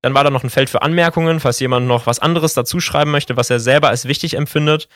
Dann 0.03 0.15
war 0.15 0.23
da 0.23 0.31
noch 0.31 0.45
ein 0.45 0.51
Feld 0.51 0.71
für 0.71 0.83
Anmerkungen, 0.83 1.41
falls 1.41 1.59
jemand 1.59 1.89
noch 1.89 2.07
was 2.07 2.21
anderes 2.21 2.55
dazu 2.55 2.79
schreiben 2.79 3.11
möchte, 3.11 3.37
was 3.37 3.51
er 3.51 3.59
selber 3.59 3.89
als 3.89 4.07
wichtig 4.07 4.35
empfindet. 4.35 4.89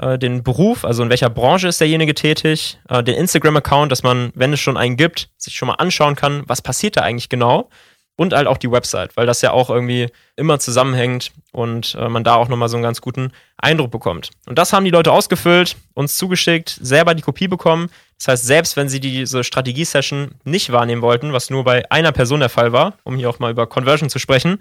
Äh, 0.00 0.16
den 0.16 0.44
Beruf, 0.44 0.84
also 0.84 1.02
in 1.02 1.10
welcher 1.10 1.28
Branche 1.28 1.66
ist 1.66 1.80
derjenige 1.80 2.14
tätig, 2.14 2.78
äh, 2.88 3.02
den 3.02 3.16
Instagram-Account, 3.16 3.90
dass 3.90 4.04
man, 4.04 4.30
wenn 4.36 4.52
es 4.52 4.60
schon 4.60 4.76
einen 4.76 4.96
gibt, 4.96 5.30
sich 5.38 5.56
schon 5.56 5.66
mal 5.66 5.74
anschauen 5.74 6.14
kann, 6.14 6.44
was 6.46 6.62
passiert 6.62 6.96
da 6.96 7.00
eigentlich 7.00 7.28
genau 7.28 7.68
und 8.16 8.34
halt 8.34 8.46
auch 8.46 8.58
die 8.58 8.70
Website, 8.70 9.16
weil 9.16 9.26
das 9.26 9.40
ja 9.42 9.52
auch 9.52 9.70
irgendwie 9.70 10.08
immer 10.36 10.58
zusammenhängt 10.58 11.32
und 11.52 11.94
äh, 11.98 12.08
man 12.08 12.24
da 12.24 12.34
auch 12.34 12.48
nochmal 12.48 12.68
so 12.68 12.76
einen 12.76 12.84
ganz 12.84 13.00
guten 13.00 13.32
Eindruck 13.56 13.90
bekommt. 13.90 14.30
Und 14.46 14.58
das 14.58 14.72
haben 14.72 14.84
die 14.84 14.90
Leute 14.90 15.12
ausgefüllt, 15.12 15.76
uns 15.94 16.16
zugeschickt, 16.16 16.78
selber 16.80 17.14
die 17.14 17.22
Kopie 17.22 17.48
bekommen. 17.48 17.90
Das 18.18 18.28
heißt, 18.28 18.46
selbst 18.46 18.76
wenn 18.76 18.88
sie 18.88 19.00
diese 19.00 19.44
Strategie-Session 19.44 20.32
nicht 20.44 20.70
wahrnehmen 20.72 21.02
wollten, 21.02 21.32
was 21.32 21.50
nur 21.50 21.64
bei 21.64 21.90
einer 21.90 22.12
Person 22.12 22.40
der 22.40 22.48
Fall 22.48 22.72
war, 22.72 22.94
um 23.04 23.16
hier 23.16 23.30
auch 23.30 23.38
mal 23.38 23.50
über 23.50 23.66
Conversion 23.66 24.10
zu 24.10 24.18
sprechen, 24.18 24.58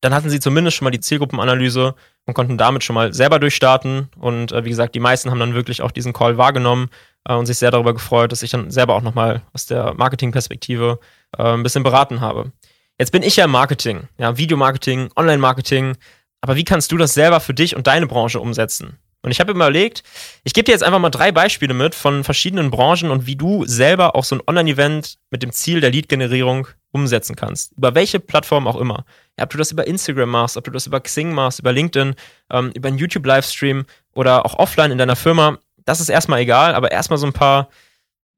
dann 0.00 0.14
hatten 0.14 0.30
sie 0.30 0.40
zumindest 0.40 0.76
schon 0.76 0.84
mal 0.84 0.90
die 0.90 1.00
Zielgruppenanalyse 1.00 1.94
und 2.26 2.34
konnten 2.34 2.58
damit 2.58 2.84
schon 2.84 2.94
mal 2.94 3.12
selber 3.14 3.38
durchstarten. 3.38 4.08
Und 4.18 4.52
äh, 4.52 4.64
wie 4.64 4.70
gesagt, 4.70 4.94
die 4.94 5.00
meisten 5.00 5.30
haben 5.30 5.40
dann 5.40 5.54
wirklich 5.54 5.82
auch 5.82 5.90
diesen 5.90 6.12
Call 6.12 6.36
wahrgenommen 6.36 6.90
äh, 7.28 7.34
und 7.34 7.46
sich 7.46 7.58
sehr 7.58 7.70
darüber 7.70 7.94
gefreut, 7.94 8.32
dass 8.32 8.42
ich 8.42 8.50
dann 8.50 8.70
selber 8.70 8.94
auch 8.94 9.02
nochmal 9.02 9.42
aus 9.52 9.66
der 9.66 9.94
Marketingperspektive 9.94 10.98
äh, 11.36 11.42
ein 11.42 11.62
bisschen 11.62 11.82
beraten 11.82 12.20
habe. 12.20 12.52
Jetzt 12.98 13.12
bin 13.12 13.22
ich 13.22 13.36
ja 13.36 13.46
Marketing, 13.46 14.08
ja, 14.18 14.38
Videomarketing, 14.38 15.10
Online-Marketing. 15.16 15.96
Aber 16.40 16.56
wie 16.56 16.64
kannst 16.64 16.92
du 16.92 16.96
das 16.96 17.14
selber 17.14 17.40
für 17.40 17.54
dich 17.54 17.76
und 17.76 17.86
deine 17.86 18.06
Branche 18.06 18.40
umsetzen? 18.40 18.98
Und 19.22 19.32
ich 19.32 19.40
habe 19.40 19.50
überlegt, 19.50 20.02
ich 20.44 20.54
gebe 20.54 20.64
dir 20.64 20.72
jetzt 20.72 20.84
einfach 20.84 21.00
mal 21.00 21.10
drei 21.10 21.32
Beispiele 21.32 21.74
mit 21.74 21.94
von 21.94 22.22
verschiedenen 22.22 22.70
Branchen 22.70 23.10
und 23.10 23.26
wie 23.26 23.34
du 23.34 23.66
selber 23.66 24.14
auch 24.14 24.22
so 24.22 24.36
ein 24.36 24.42
Online-Event 24.46 25.16
mit 25.30 25.42
dem 25.42 25.50
Ziel 25.50 25.80
der 25.80 25.90
Lead-Generierung 25.90 26.68
umsetzen 26.92 27.34
kannst. 27.34 27.72
Über 27.76 27.94
welche 27.94 28.20
Plattform 28.20 28.68
auch 28.68 28.76
immer. 28.76 29.04
Ja, 29.36 29.44
ob 29.44 29.50
du 29.50 29.58
das 29.58 29.72
über 29.72 29.86
Instagram 29.86 30.30
machst, 30.30 30.56
ob 30.56 30.64
du 30.64 30.70
das 30.70 30.86
über 30.86 31.00
Xing 31.00 31.32
machst, 31.32 31.58
über 31.58 31.72
LinkedIn, 31.72 32.14
ähm, 32.50 32.70
über 32.74 32.88
einen 32.88 32.98
YouTube-Livestream 32.98 33.84
oder 34.14 34.46
auch 34.46 34.54
offline 34.54 34.92
in 34.92 34.98
deiner 34.98 35.16
Firma, 35.16 35.58
das 35.84 36.00
ist 36.00 36.08
erstmal 36.08 36.40
egal, 36.40 36.74
aber 36.74 36.92
erstmal 36.92 37.18
so 37.18 37.26
ein 37.26 37.32
paar 37.32 37.68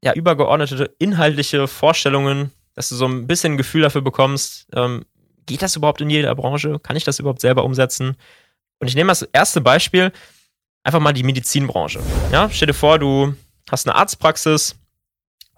ja, 0.03 0.15
übergeordnete 0.15 0.95
inhaltliche 0.99 1.69
Vorstellungen, 1.69 2.50
dass 2.79 2.91
du 2.91 2.95
so 2.95 3.07
ein 3.07 3.27
bisschen 3.27 3.55
ein 3.55 3.57
Gefühl 3.57 3.83
dafür 3.83 4.03
bekommst, 4.03 4.69
ähm, 4.73 5.05
geht 5.47 5.63
das 5.63 5.75
überhaupt 5.75 6.01
in 6.01 6.11
jeder 6.11 6.33
Branche? 6.37 6.79
Kann 6.79 6.95
ich 6.95 7.03
das 7.03 7.19
überhaupt 7.19 7.41
selber 7.41 7.65
umsetzen? 7.65 8.17
Und 8.79 8.87
ich 8.87 8.95
nehme 8.95 9.11
als 9.11 9.23
erste 9.23 9.61
Beispiel 9.61 10.13
einfach 10.85 11.01
mal 11.01 11.13
die 11.13 11.25
Medizinbranche. 11.25 11.99
Ja, 12.31 12.49
stell 12.49 12.69
dir 12.69 12.75
vor, 12.75 13.01
du 13.01 13.35
hast 13.69 13.89
eine 13.89 13.97
Arztpraxis 13.97 14.77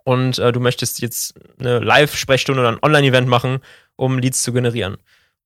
und 0.02 0.38
äh, 0.38 0.50
du 0.50 0.60
möchtest 0.60 1.02
jetzt 1.02 1.34
eine 1.58 1.80
Live-Sprechstunde 1.80 2.62
oder 2.62 2.70
ein 2.70 2.82
Online-Event 2.82 3.28
machen, 3.28 3.58
um 3.96 4.18
Leads 4.18 4.40
zu 4.40 4.54
generieren. 4.54 4.96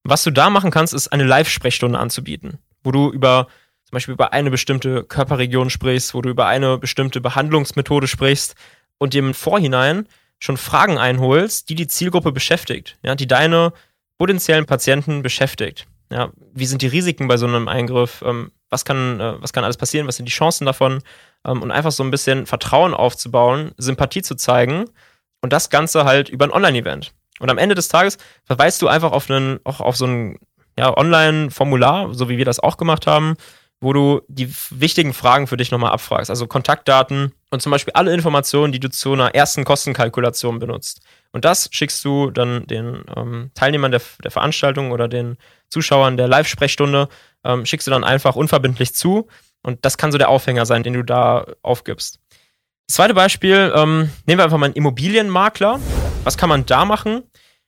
Was 0.05 0.23
du 0.23 0.31
da 0.31 0.51
machen 0.51 0.71
kannst, 0.71 0.95
ist 0.95 1.09
eine 1.09 1.25
Live-Sprechstunde 1.25 1.99
anzubieten, 1.99 2.59
wo 2.85 2.93
du 2.93 3.11
über 3.11 3.49
zum 3.83 3.97
Beispiel 3.97 4.15
über 4.15 4.33
eine 4.33 4.53
bestimmte 4.53 5.03
Körperregion 5.03 5.71
sprichst, 5.71 6.15
wo 6.15 6.23
du 6.23 6.29
über 6.29 6.47
eine 6.47 6.79
bestimmte 6.79 7.21
Behandlungsmethode 7.21 8.07
sprichst 8.07 8.55
und 8.99 9.13
dir 9.13 9.19
im 9.19 9.35
Vorhinein 9.35 10.07
schon 10.39 10.57
Fragen 10.57 10.99
einholst, 10.99 11.69
die 11.69 11.75
die 11.75 11.87
Zielgruppe 11.87 12.33
beschäftigt, 12.33 12.99
ja, 13.03 13.15
die 13.15 13.27
deine 13.27 13.73
potenziellen 14.19 14.67
Patienten 14.67 15.23
beschäftigt. 15.23 15.87
Ja, 16.11 16.31
wie 16.53 16.67
sind 16.67 16.83
die 16.83 16.87
Risiken 16.87 17.29
bei 17.29 17.37
so 17.37 17.47
einem 17.47 17.67
Eingriff? 17.67 18.23
Ähm, 18.25 18.53
was, 18.71 18.85
kann, 18.85 19.21
äh, 19.21 19.41
was 19.41 19.53
kann 19.53 19.65
alles 19.65 19.77
passieren? 19.77 20.07
Was 20.07 20.17
sind 20.17 20.27
die 20.27 20.33
Chancen 20.33 20.67
davon? 20.67 21.01
Ähm, 21.47 21.63
und 21.63 21.71
einfach 21.71 21.93
so 21.93 22.05
ein 22.05 22.11
bisschen 22.11 22.47
Vertrauen 22.47 22.95
aufzubauen, 22.95 23.73
Sympathie 23.79 24.23
zu 24.23 24.35
zeigen 24.35 24.85
und 25.41 25.53
das 25.53 25.71
Ganze 25.71 26.05
halt 26.05 26.29
über 26.29 26.45
ein 26.45 26.53
Online-Event. 26.53 27.13
Und 27.41 27.51
am 27.51 27.59
Ende 27.59 27.75
des 27.75 27.89
Tages 27.89 28.19
verweist 28.45 28.81
du 28.83 28.89
einfach 28.89 29.13
auf 29.13 29.29
einen, 29.31 29.61
auch 29.65 29.81
auf 29.81 29.97
so 29.97 30.07
ein 30.07 30.39
ja, 30.79 30.97
Online-Formular, 30.97 32.15
so 32.15 32.29
wie 32.29 32.39
wir 32.39 32.45
das 32.45 32.61
auch 32.61 32.77
gemacht 32.77 33.07
haben, 33.07 33.35
wo 33.85 33.93
du 33.93 34.23
die 34.29 34.53
wichtigen 34.71 35.13
Fragen 35.13 35.47
für 35.47 35.57
dich 35.57 35.71
nochmal 35.71 35.93
abfragst. 35.93 36.31
Also 36.31 36.47
Kontaktdaten 36.47 37.33
und 37.51 37.61
zum 37.63 37.71
Beispiel 37.71 37.93
alle 37.93 38.13
Informationen, 38.13 38.73
die 38.73 38.81
du 38.81 38.91
zu 38.91 39.13
einer 39.13 39.35
ersten 39.35 39.65
Kostenkalkulation 39.65 40.59
benutzt. 40.59 41.03
Und 41.33 41.45
das 41.45 41.69
schickst 41.71 42.05
du 42.05 42.31
dann 42.31 42.67
den 42.67 43.05
ähm, 43.15 43.51
Teilnehmern 43.55 43.91
der, 43.93 44.01
der, 44.23 44.31
Veranstaltung 44.31 44.91
oder 44.91 45.07
den 45.07 45.37
Zuschauern 45.69 46.17
der 46.17 46.29
Live-Sprechstunde, 46.29 47.09
ähm, 47.45 47.67
schickst 47.67 47.87
du 47.87 47.91
dann 47.91 48.05
einfach 48.05 48.37
unverbindlich 48.37 48.95
zu. 48.95 49.29
Und 49.63 49.85
das 49.85 49.99
kann 49.99 50.13
so 50.13 50.19
der 50.19 50.31
Aufhänger 50.31 50.67
sein, 50.67 50.83
den 50.83 50.95
du 50.95 51.03
da 51.03 51.47
aufgibst. 51.63 52.21
Das 52.87 52.97
zweite 52.97 53.15
Beispiel, 53.15 53.73
ähm, 53.75 54.11
nehmen 54.27 54.39
wir 54.39 54.45
einfach 54.45 54.59
mal 54.59 54.67
einen 54.67 54.75
Immobilienmakler. 54.75 55.79
Was 56.25 56.39
kann 56.39 56.49
man 56.49 56.67
da 56.67 56.85
machen? 56.85 57.23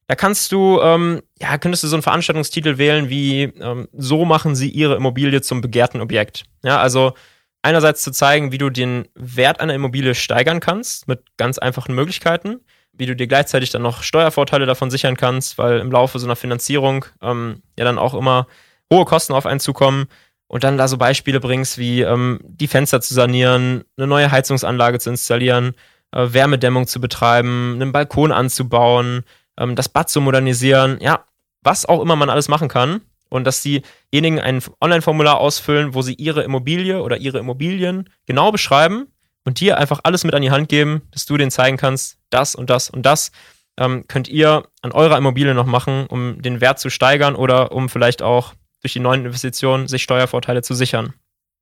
Da 0.09 0.15
kannst 0.15 0.53
du, 0.53 0.81
ähm, 0.81 1.23
ja, 1.41 1.59
könntest 1.59 1.83
du 1.83 1.89
so 1.89 1.97
einen 1.97 2.03
Veranstaltungstitel 2.03 2.79
wählen 2.79 3.09
wie 3.09 3.43
ähm, 3.43 3.89
So 3.93 4.25
machen 4.25 4.55
sie 4.55 4.71
ihre 4.71 4.95
Immobilie 4.97 5.43
zum 5.43 5.61
begehrten 5.61 6.01
Objekt. 6.01 6.45
Ja, 6.63 6.79
also 6.79 7.15
einerseits 7.63 8.03
zu 8.03 8.13
zeigen, 8.13 8.53
wie 8.53 8.59
du 8.59 8.71
den 8.71 9.09
Wert 9.15 9.61
einer 9.61 9.75
Immobilie 9.75 10.15
steigern 10.15 10.61
kannst 10.61 11.09
mit 11.09 11.25
ganz 11.37 11.59
einfachen 11.59 11.95
Möglichkeiten, 11.95 12.61
wie 12.93 13.07
du 13.07 13.17
dir 13.17 13.27
gleichzeitig 13.27 13.71
dann 13.71 13.83
noch 13.83 14.05
Steuervorteile 14.05 14.67
davon 14.67 14.91
sichern 14.91 15.17
kannst, 15.17 15.59
weil 15.59 15.81
im 15.81 15.91
Laufe 15.91 16.21
so 16.21 16.27
einer 16.27 16.37
Finanzierung 16.37 17.05
ähm, 17.21 17.63
ja 17.77 17.85
dann 17.85 17.99
auch 17.99 18.15
immer 18.15 18.47
hohe 18.93 19.05
Kosten 19.05 19.33
auf 19.33 19.47
einen 19.47 19.59
zukommen 19.59 20.07
und 20.47 20.63
dann 20.63 20.79
da 20.79 20.87
so 20.87 20.97
Beispiele 20.97 21.41
bringst, 21.41 21.79
wie 21.79 22.03
ähm, 22.03 22.39
die 22.45 22.69
Fenster 22.69 23.01
zu 23.01 23.15
sanieren, 23.15 23.83
eine 23.97 24.07
neue 24.07 24.31
Heizungsanlage 24.31 25.01
zu 25.01 25.11
installieren, 25.11 25.75
äh, 26.13 26.29
Wärmedämmung 26.31 26.87
zu 26.87 27.01
betreiben, 27.01 27.73
einen 27.75 27.91
Balkon 27.91 28.31
anzubauen, 28.31 29.25
ähm, 29.59 29.77
das 29.77 29.89
Bad 29.89 30.09
zu 30.09 30.21
modernisieren, 30.21 30.99
ja, 31.01 31.25
was 31.63 31.87
auch 31.87 32.01
immer 32.01 32.17
man 32.17 32.31
alles 32.31 32.49
machen 32.49 32.69
kann. 32.69 33.01
Und 33.29 33.45
dass 33.45 33.61
diejenigen 33.61 34.39
ein 34.39 34.63
Online-Formular 34.81 35.39
ausfüllen, 35.39 35.95
wo 35.95 36.03
sie 36.03 36.15
ihre 36.15 36.45
Immobilie 36.45 37.03
oder 37.03 37.17
ihre 37.17 37.39
Immobilien 37.39 38.09
genau 38.25 38.53
beschreiben 38.53 39.09
und 39.45 39.59
dir 39.59 39.79
einfach 39.79 40.01
alles 40.05 40.23
mit 40.23 40.33
an 40.33 40.43
die 40.43 40.53
Hand 40.53 40.69
geben, 40.69 41.03
dass 41.11 41.27
du 41.27 41.37
denen 41.37 41.51
zeigen 41.51 41.77
kannst, 41.77 42.19
das 42.31 42.55
und 42.55 42.71
das 42.71 42.89
und 42.89 43.05
das 43.05 43.33
ähm, 43.79 44.05
könnt 44.07 44.29
ihr 44.29 44.65
an 44.83 44.93
eurer 44.93 45.19
Immobilie 45.19 45.55
noch 45.55 45.67
machen, 45.67 46.07
um 46.07 46.41
den 46.41 46.61
Wert 46.61 46.79
zu 46.79 46.89
steigern 46.89 47.35
oder 47.35 47.73
um 47.73 47.89
vielleicht 47.89 48.23
auch 48.23 48.55
durch 48.83 48.93
die 48.93 49.01
neuen 49.01 49.25
Investitionen 49.25 49.89
sich 49.89 50.03
Steuervorteile 50.03 50.63
zu 50.63 50.75
sichern. 50.75 51.13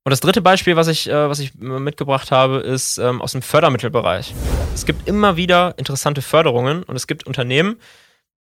Und 0.05 0.11
das 0.11 0.19
dritte 0.19 0.43
Beispiel, 0.43 0.75
was 0.75 0.87
ich, 0.87 1.09
äh, 1.09 1.29
was 1.29 1.39
ich 1.39 1.55
mitgebracht 1.55 2.29
habe, 2.29 2.57
ist 2.57 2.99
ähm, 2.99 3.23
aus 3.23 3.31
dem 3.31 3.41
Fördermittelbereich. 3.41 4.35
Es 4.75 4.85
gibt 4.85 5.07
immer 5.07 5.35
wieder 5.35 5.73
interessante 5.77 6.21
Förderungen 6.21 6.83
und 6.83 6.95
es 6.95 7.07
gibt 7.07 7.25
Unternehmen, 7.25 7.79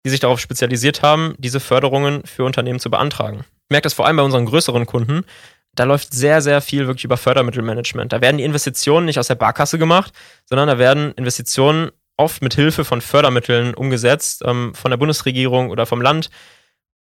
die 0.03 0.09
sich 0.09 0.19
darauf 0.19 0.39
spezialisiert 0.39 1.03
haben, 1.03 1.35
diese 1.37 1.59
Förderungen 1.59 2.23
für 2.25 2.45
Unternehmen 2.45 2.79
zu 2.79 2.89
beantragen. 2.89 3.41
Ich 3.41 3.69
merke 3.69 3.83
das 3.83 3.93
vor 3.93 4.07
allem 4.07 4.17
bei 4.17 4.23
unseren 4.23 4.47
größeren 4.47 4.87
Kunden. 4.87 5.23
Da 5.75 5.83
läuft 5.83 6.15
sehr, 6.15 6.41
sehr 6.41 6.61
viel 6.61 6.87
wirklich 6.87 7.05
über 7.05 7.15
Fördermittelmanagement. 7.15 8.11
Da 8.11 8.21
werden 8.21 8.39
die 8.39 8.43
Investitionen 8.43 9.05
nicht 9.05 9.19
aus 9.19 9.27
der 9.27 9.35
Barkasse 9.35 9.77
gemacht, 9.77 10.13
sondern 10.45 10.67
da 10.67 10.79
werden 10.79 11.11
Investitionen 11.11 11.91
oft 12.17 12.41
mit 12.41 12.55
Hilfe 12.55 12.83
von 12.85 13.01
Fördermitteln 13.01 13.75
umgesetzt, 13.75 14.41
ähm, 14.47 14.73
von 14.73 14.89
der 14.89 14.97
Bundesregierung 14.97 15.69
oder 15.69 15.85
vom 15.85 16.01
Land 16.01 16.31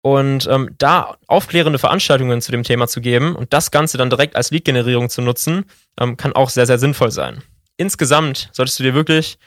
und 0.02 0.48
ähm, 0.50 0.74
da 0.78 1.16
aufklärende 1.26 1.78
Veranstaltungen 1.78 2.40
zu 2.40 2.52
dem 2.52 2.62
Thema 2.62 2.88
zu 2.88 3.00
geben 3.00 3.36
und 3.36 3.52
das 3.52 3.70
Ganze 3.70 3.98
dann 3.98 4.10
direkt 4.10 4.36
als 4.36 4.50
Lead-Generierung 4.50 5.10
zu 5.10 5.20
nutzen, 5.22 5.64
ähm, 6.00 6.16
kann 6.16 6.32
auch 6.32 6.50
sehr, 6.50 6.66
sehr 6.66 6.78
sinnvoll 6.78 7.10
sein. 7.10 7.42
Insgesamt 7.76 8.48
solltest 8.52 8.78
du 8.78 8.82
dir 8.82 8.94
wirklich 8.94 9.38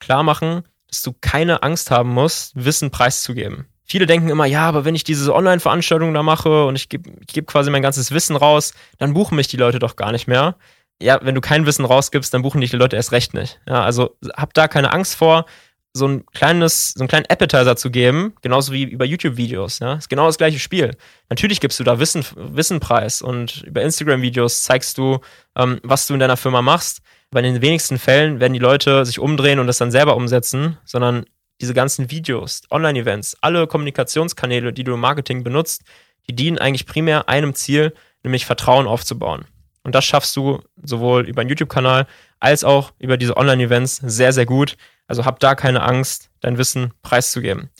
klar 0.00 0.22
machen, 0.22 0.64
dass 0.88 1.02
du 1.02 1.14
keine 1.20 1.62
Angst 1.62 1.90
haben 1.90 2.10
musst, 2.10 2.52
Wissen 2.54 2.90
preiszugeben. 2.90 3.66
Viele 3.84 4.06
denken 4.06 4.28
immer, 4.28 4.46
ja, 4.46 4.68
aber 4.68 4.84
wenn 4.84 4.94
ich 4.94 5.04
diese 5.04 5.34
Online-Veranstaltung 5.34 6.14
da 6.14 6.22
mache 6.22 6.66
und 6.66 6.76
ich 6.76 6.88
gebe 6.88 7.10
geb 7.26 7.46
quasi 7.46 7.70
mein 7.70 7.82
ganzes 7.82 8.10
Wissen 8.10 8.36
raus, 8.36 8.74
dann 8.98 9.14
buchen 9.14 9.36
mich 9.36 9.48
die 9.48 9.56
Leute 9.56 9.78
doch 9.78 9.96
gar 9.96 10.12
nicht 10.12 10.28
mehr. 10.28 10.56
Ja, 11.00 11.18
wenn 11.22 11.34
du 11.34 11.40
kein 11.40 11.66
Wissen 11.66 11.84
rausgibst, 11.84 12.32
dann 12.32 12.42
buchen 12.42 12.60
dich 12.60 12.70
die 12.70 12.76
Leute 12.76 12.96
erst 12.96 13.12
recht 13.12 13.34
nicht. 13.34 13.60
Ja, 13.66 13.82
also 13.82 14.16
hab 14.34 14.54
da 14.54 14.68
keine 14.68 14.92
Angst 14.92 15.14
vor 15.16 15.46
so 15.94 16.08
ein 16.08 16.26
kleines, 16.26 16.90
so 16.90 17.00
einen 17.00 17.08
kleinen 17.08 17.26
Appetizer 17.26 17.76
zu 17.76 17.90
geben, 17.90 18.34
genauso 18.40 18.72
wie 18.72 18.84
über 18.84 19.04
YouTube-Videos. 19.04 19.80
Ja? 19.80 19.94
Ist 19.94 20.08
genau 20.08 20.26
das 20.26 20.38
gleiche 20.38 20.58
Spiel. 20.58 20.96
Natürlich 21.28 21.60
gibst 21.60 21.78
du 21.80 21.84
da 21.84 21.98
Wissen, 21.98 22.24
Wissenpreis 22.34 23.20
und 23.20 23.62
über 23.62 23.82
Instagram-Videos 23.82 24.64
zeigst 24.64 24.96
du, 24.96 25.20
ähm, 25.56 25.80
was 25.82 26.06
du 26.06 26.14
in 26.14 26.20
deiner 26.20 26.36
Firma 26.36 26.62
machst. 26.62 27.02
Aber 27.30 27.40
in 27.40 27.54
den 27.54 27.62
wenigsten 27.62 27.98
Fällen 27.98 28.40
werden 28.40 28.52
die 28.52 28.58
Leute 28.58 29.04
sich 29.04 29.18
umdrehen 29.18 29.58
und 29.58 29.66
das 29.66 29.78
dann 29.78 29.90
selber 29.90 30.16
umsetzen, 30.16 30.78
sondern 30.84 31.24
diese 31.60 31.74
ganzen 31.74 32.10
Videos, 32.10 32.62
Online-Events, 32.70 33.36
alle 33.40 33.66
Kommunikationskanäle, 33.66 34.72
die 34.72 34.84
du 34.84 34.94
im 34.94 35.00
Marketing 35.00 35.44
benutzt, 35.44 35.82
die 36.28 36.34
dienen 36.34 36.58
eigentlich 36.58 36.86
primär 36.86 37.28
einem 37.28 37.54
Ziel, 37.54 37.94
nämlich 38.22 38.46
Vertrauen 38.46 38.86
aufzubauen. 38.86 39.44
Und 39.84 39.94
das 39.94 40.04
schaffst 40.04 40.36
du 40.36 40.60
sowohl 40.82 41.26
über 41.28 41.40
einen 41.40 41.50
YouTube-Kanal 41.50 42.06
als 42.40 42.64
auch 42.64 42.92
über 42.98 43.16
diese 43.16 43.36
Online-Events 43.36 43.96
sehr, 43.96 44.32
sehr 44.32 44.46
gut. 44.46 44.76
Also 45.06 45.24
hab 45.24 45.40
da 45.40 45.54
keine 45.54 45.82
Angst, 45.82 46.30
dein 46.40 46.58
Wissen 46.58 46.92
preiszugeben. 47.02 47.70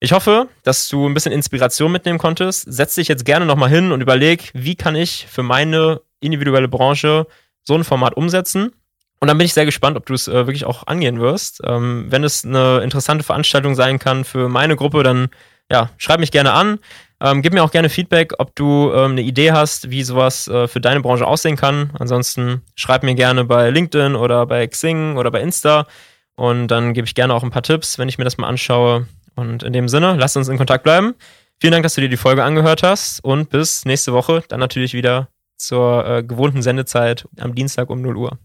Ich 0.00 0.12
hoffe, 0.12 0.48
dass 0.64 0.88
du 0.88 1.06
ein 1.06 1.14
bisschen 1.14 1.32
Inspiration 1.32 1.92
mitnehmen 1.92 2.18
konntest. 2.18 2.64
Setz 2.72 2.96
dich 2.96 3.08
jetzt 3.08 3.24
gerne 3.24 3.46
nochmal 3.46 3.70
hin 3.70 3.92
und 3.92 4.00
überleg, 4.00 4.50
wie 4.52 4.74
kann 4.74 4.96
ich 4.96 5.26
für 5.30 5.42
meine 5.42 6.00
individuelle 6.20 6.68
Branche 6.68 7.26
so 7.62 7.74
ein 7.74 7.84
Format 7.84 8.16
umsetzen. 8.16 8.72
Und 9.20 9.28
dann 9.28 9.38
bin 9.38 9.44
ich 9.44 9.54
sehr 9.54 9.64
gespannt, 9.64 9.96
ob 9.96 10.04
du 10.06 10.14
es 10.14 10.26
äh, 10.26 10.32
wirklich 10.32 10.64
auch 10.64 10.88
angehen 10.88 11.20
wirst. 11.20 11.60
Ähm, 11.64 12.06
wenn 12.08 12.24
es 12.24 12.44
eine 12.44 12.80
interessante 12.80 13.22
Veranstaltung 13.22 13.76
sein 13.76 14.00
kann 14.00 14.24
für 14.24 14.48
meine 14.48 14.74
Gruppe, 14.74 15.04
dann 15.04 15.28
ja, 15.70 15.90
schreib 15.96 16.18
mich 16.18 16.32
gerne 16.32 16.52
an. 16.52 16.80
Ähm, 17.24 17.40
gib 17.40 17.52
mir 17.52 17.62
auch 17.62 17.70
gerne 17.70 17.88
Feedback, 17.88 18.32
ob 18.38 18.56
du 18.56 18.92
ähm, 18.92 19.12
eine 19.12 19.20
Idee 19.20 19.52
hast, 19.52 19.90
wie 19.90 20.02
sowas 20.02 20.48
äh, 20.48 20.66
für 20.66 20.80
deine 20.80 21.00
Branche 21.00 21.24
aussehen 21.24 21.56
kann. 21.56 21.90
Ansonsten 21.96 22.62
schreib 22.74 23.04
mir 23.04 23.14
gerne 23.14 23.44
bei 23.44 23.70
LinkedIn 23.70 24.16
oder 24.16 24.44
bei 24.44 24.66
Xing 24.66 25.16
oder 25.16 25.30
bei 25.30 25.40
Insta. 25.40 25.86
Und 26.34 26.66
dann 26.66 26.94
gebe 26.94 27.06
ich 27.06 27.14
gerne 27.14 27.32
auch 27.32 27.44
ein 27.44 27.50
paar 27.50 27.62
Tipps, 27.62 27.96
wenn 27.96 28.08
ich 28.08 28.18
mir 28.18 28.24
das 28.24 28.38
mal 28.38 28.48
anschaue. 28.48 29.06
Und 29.36 29.62
in 29.62 29.72
dem 29.72 29.88
Sinne, 29.88 30.16
lass 30.18 30.36
uns 30.36 30.48
in 30.48 30.58
Kontakt 30.58 30.82
bleiben. 30.82 31.14
Vielen 31.60 31.70
Dank, 31.70 31.84
dass 31.84 31.94
du 31.94 32.00
dir 32.00 32.08
die 32.08 32.16
Folge 32.16 32.42
angehört 32.42 32.82
hast 32.82 33.22
und 33.22 33.50
bis 33.50 33.84
nächste 33.84 34.12
Woche. 34.12 34.42
Dann 34.48 34.58
natürlich 34.58 34.92
wieder 34.92 35.28
zur 35.56 36.04
äh, 36.04 36.22
gewohnten 36.24 36.60
Sendezeit 36.60 37.28
am 37.38 37.54
Dienstag 37.54 37.88
um 37.88 38.02
0 38.02 38.16
Uhr. 38.16 38.38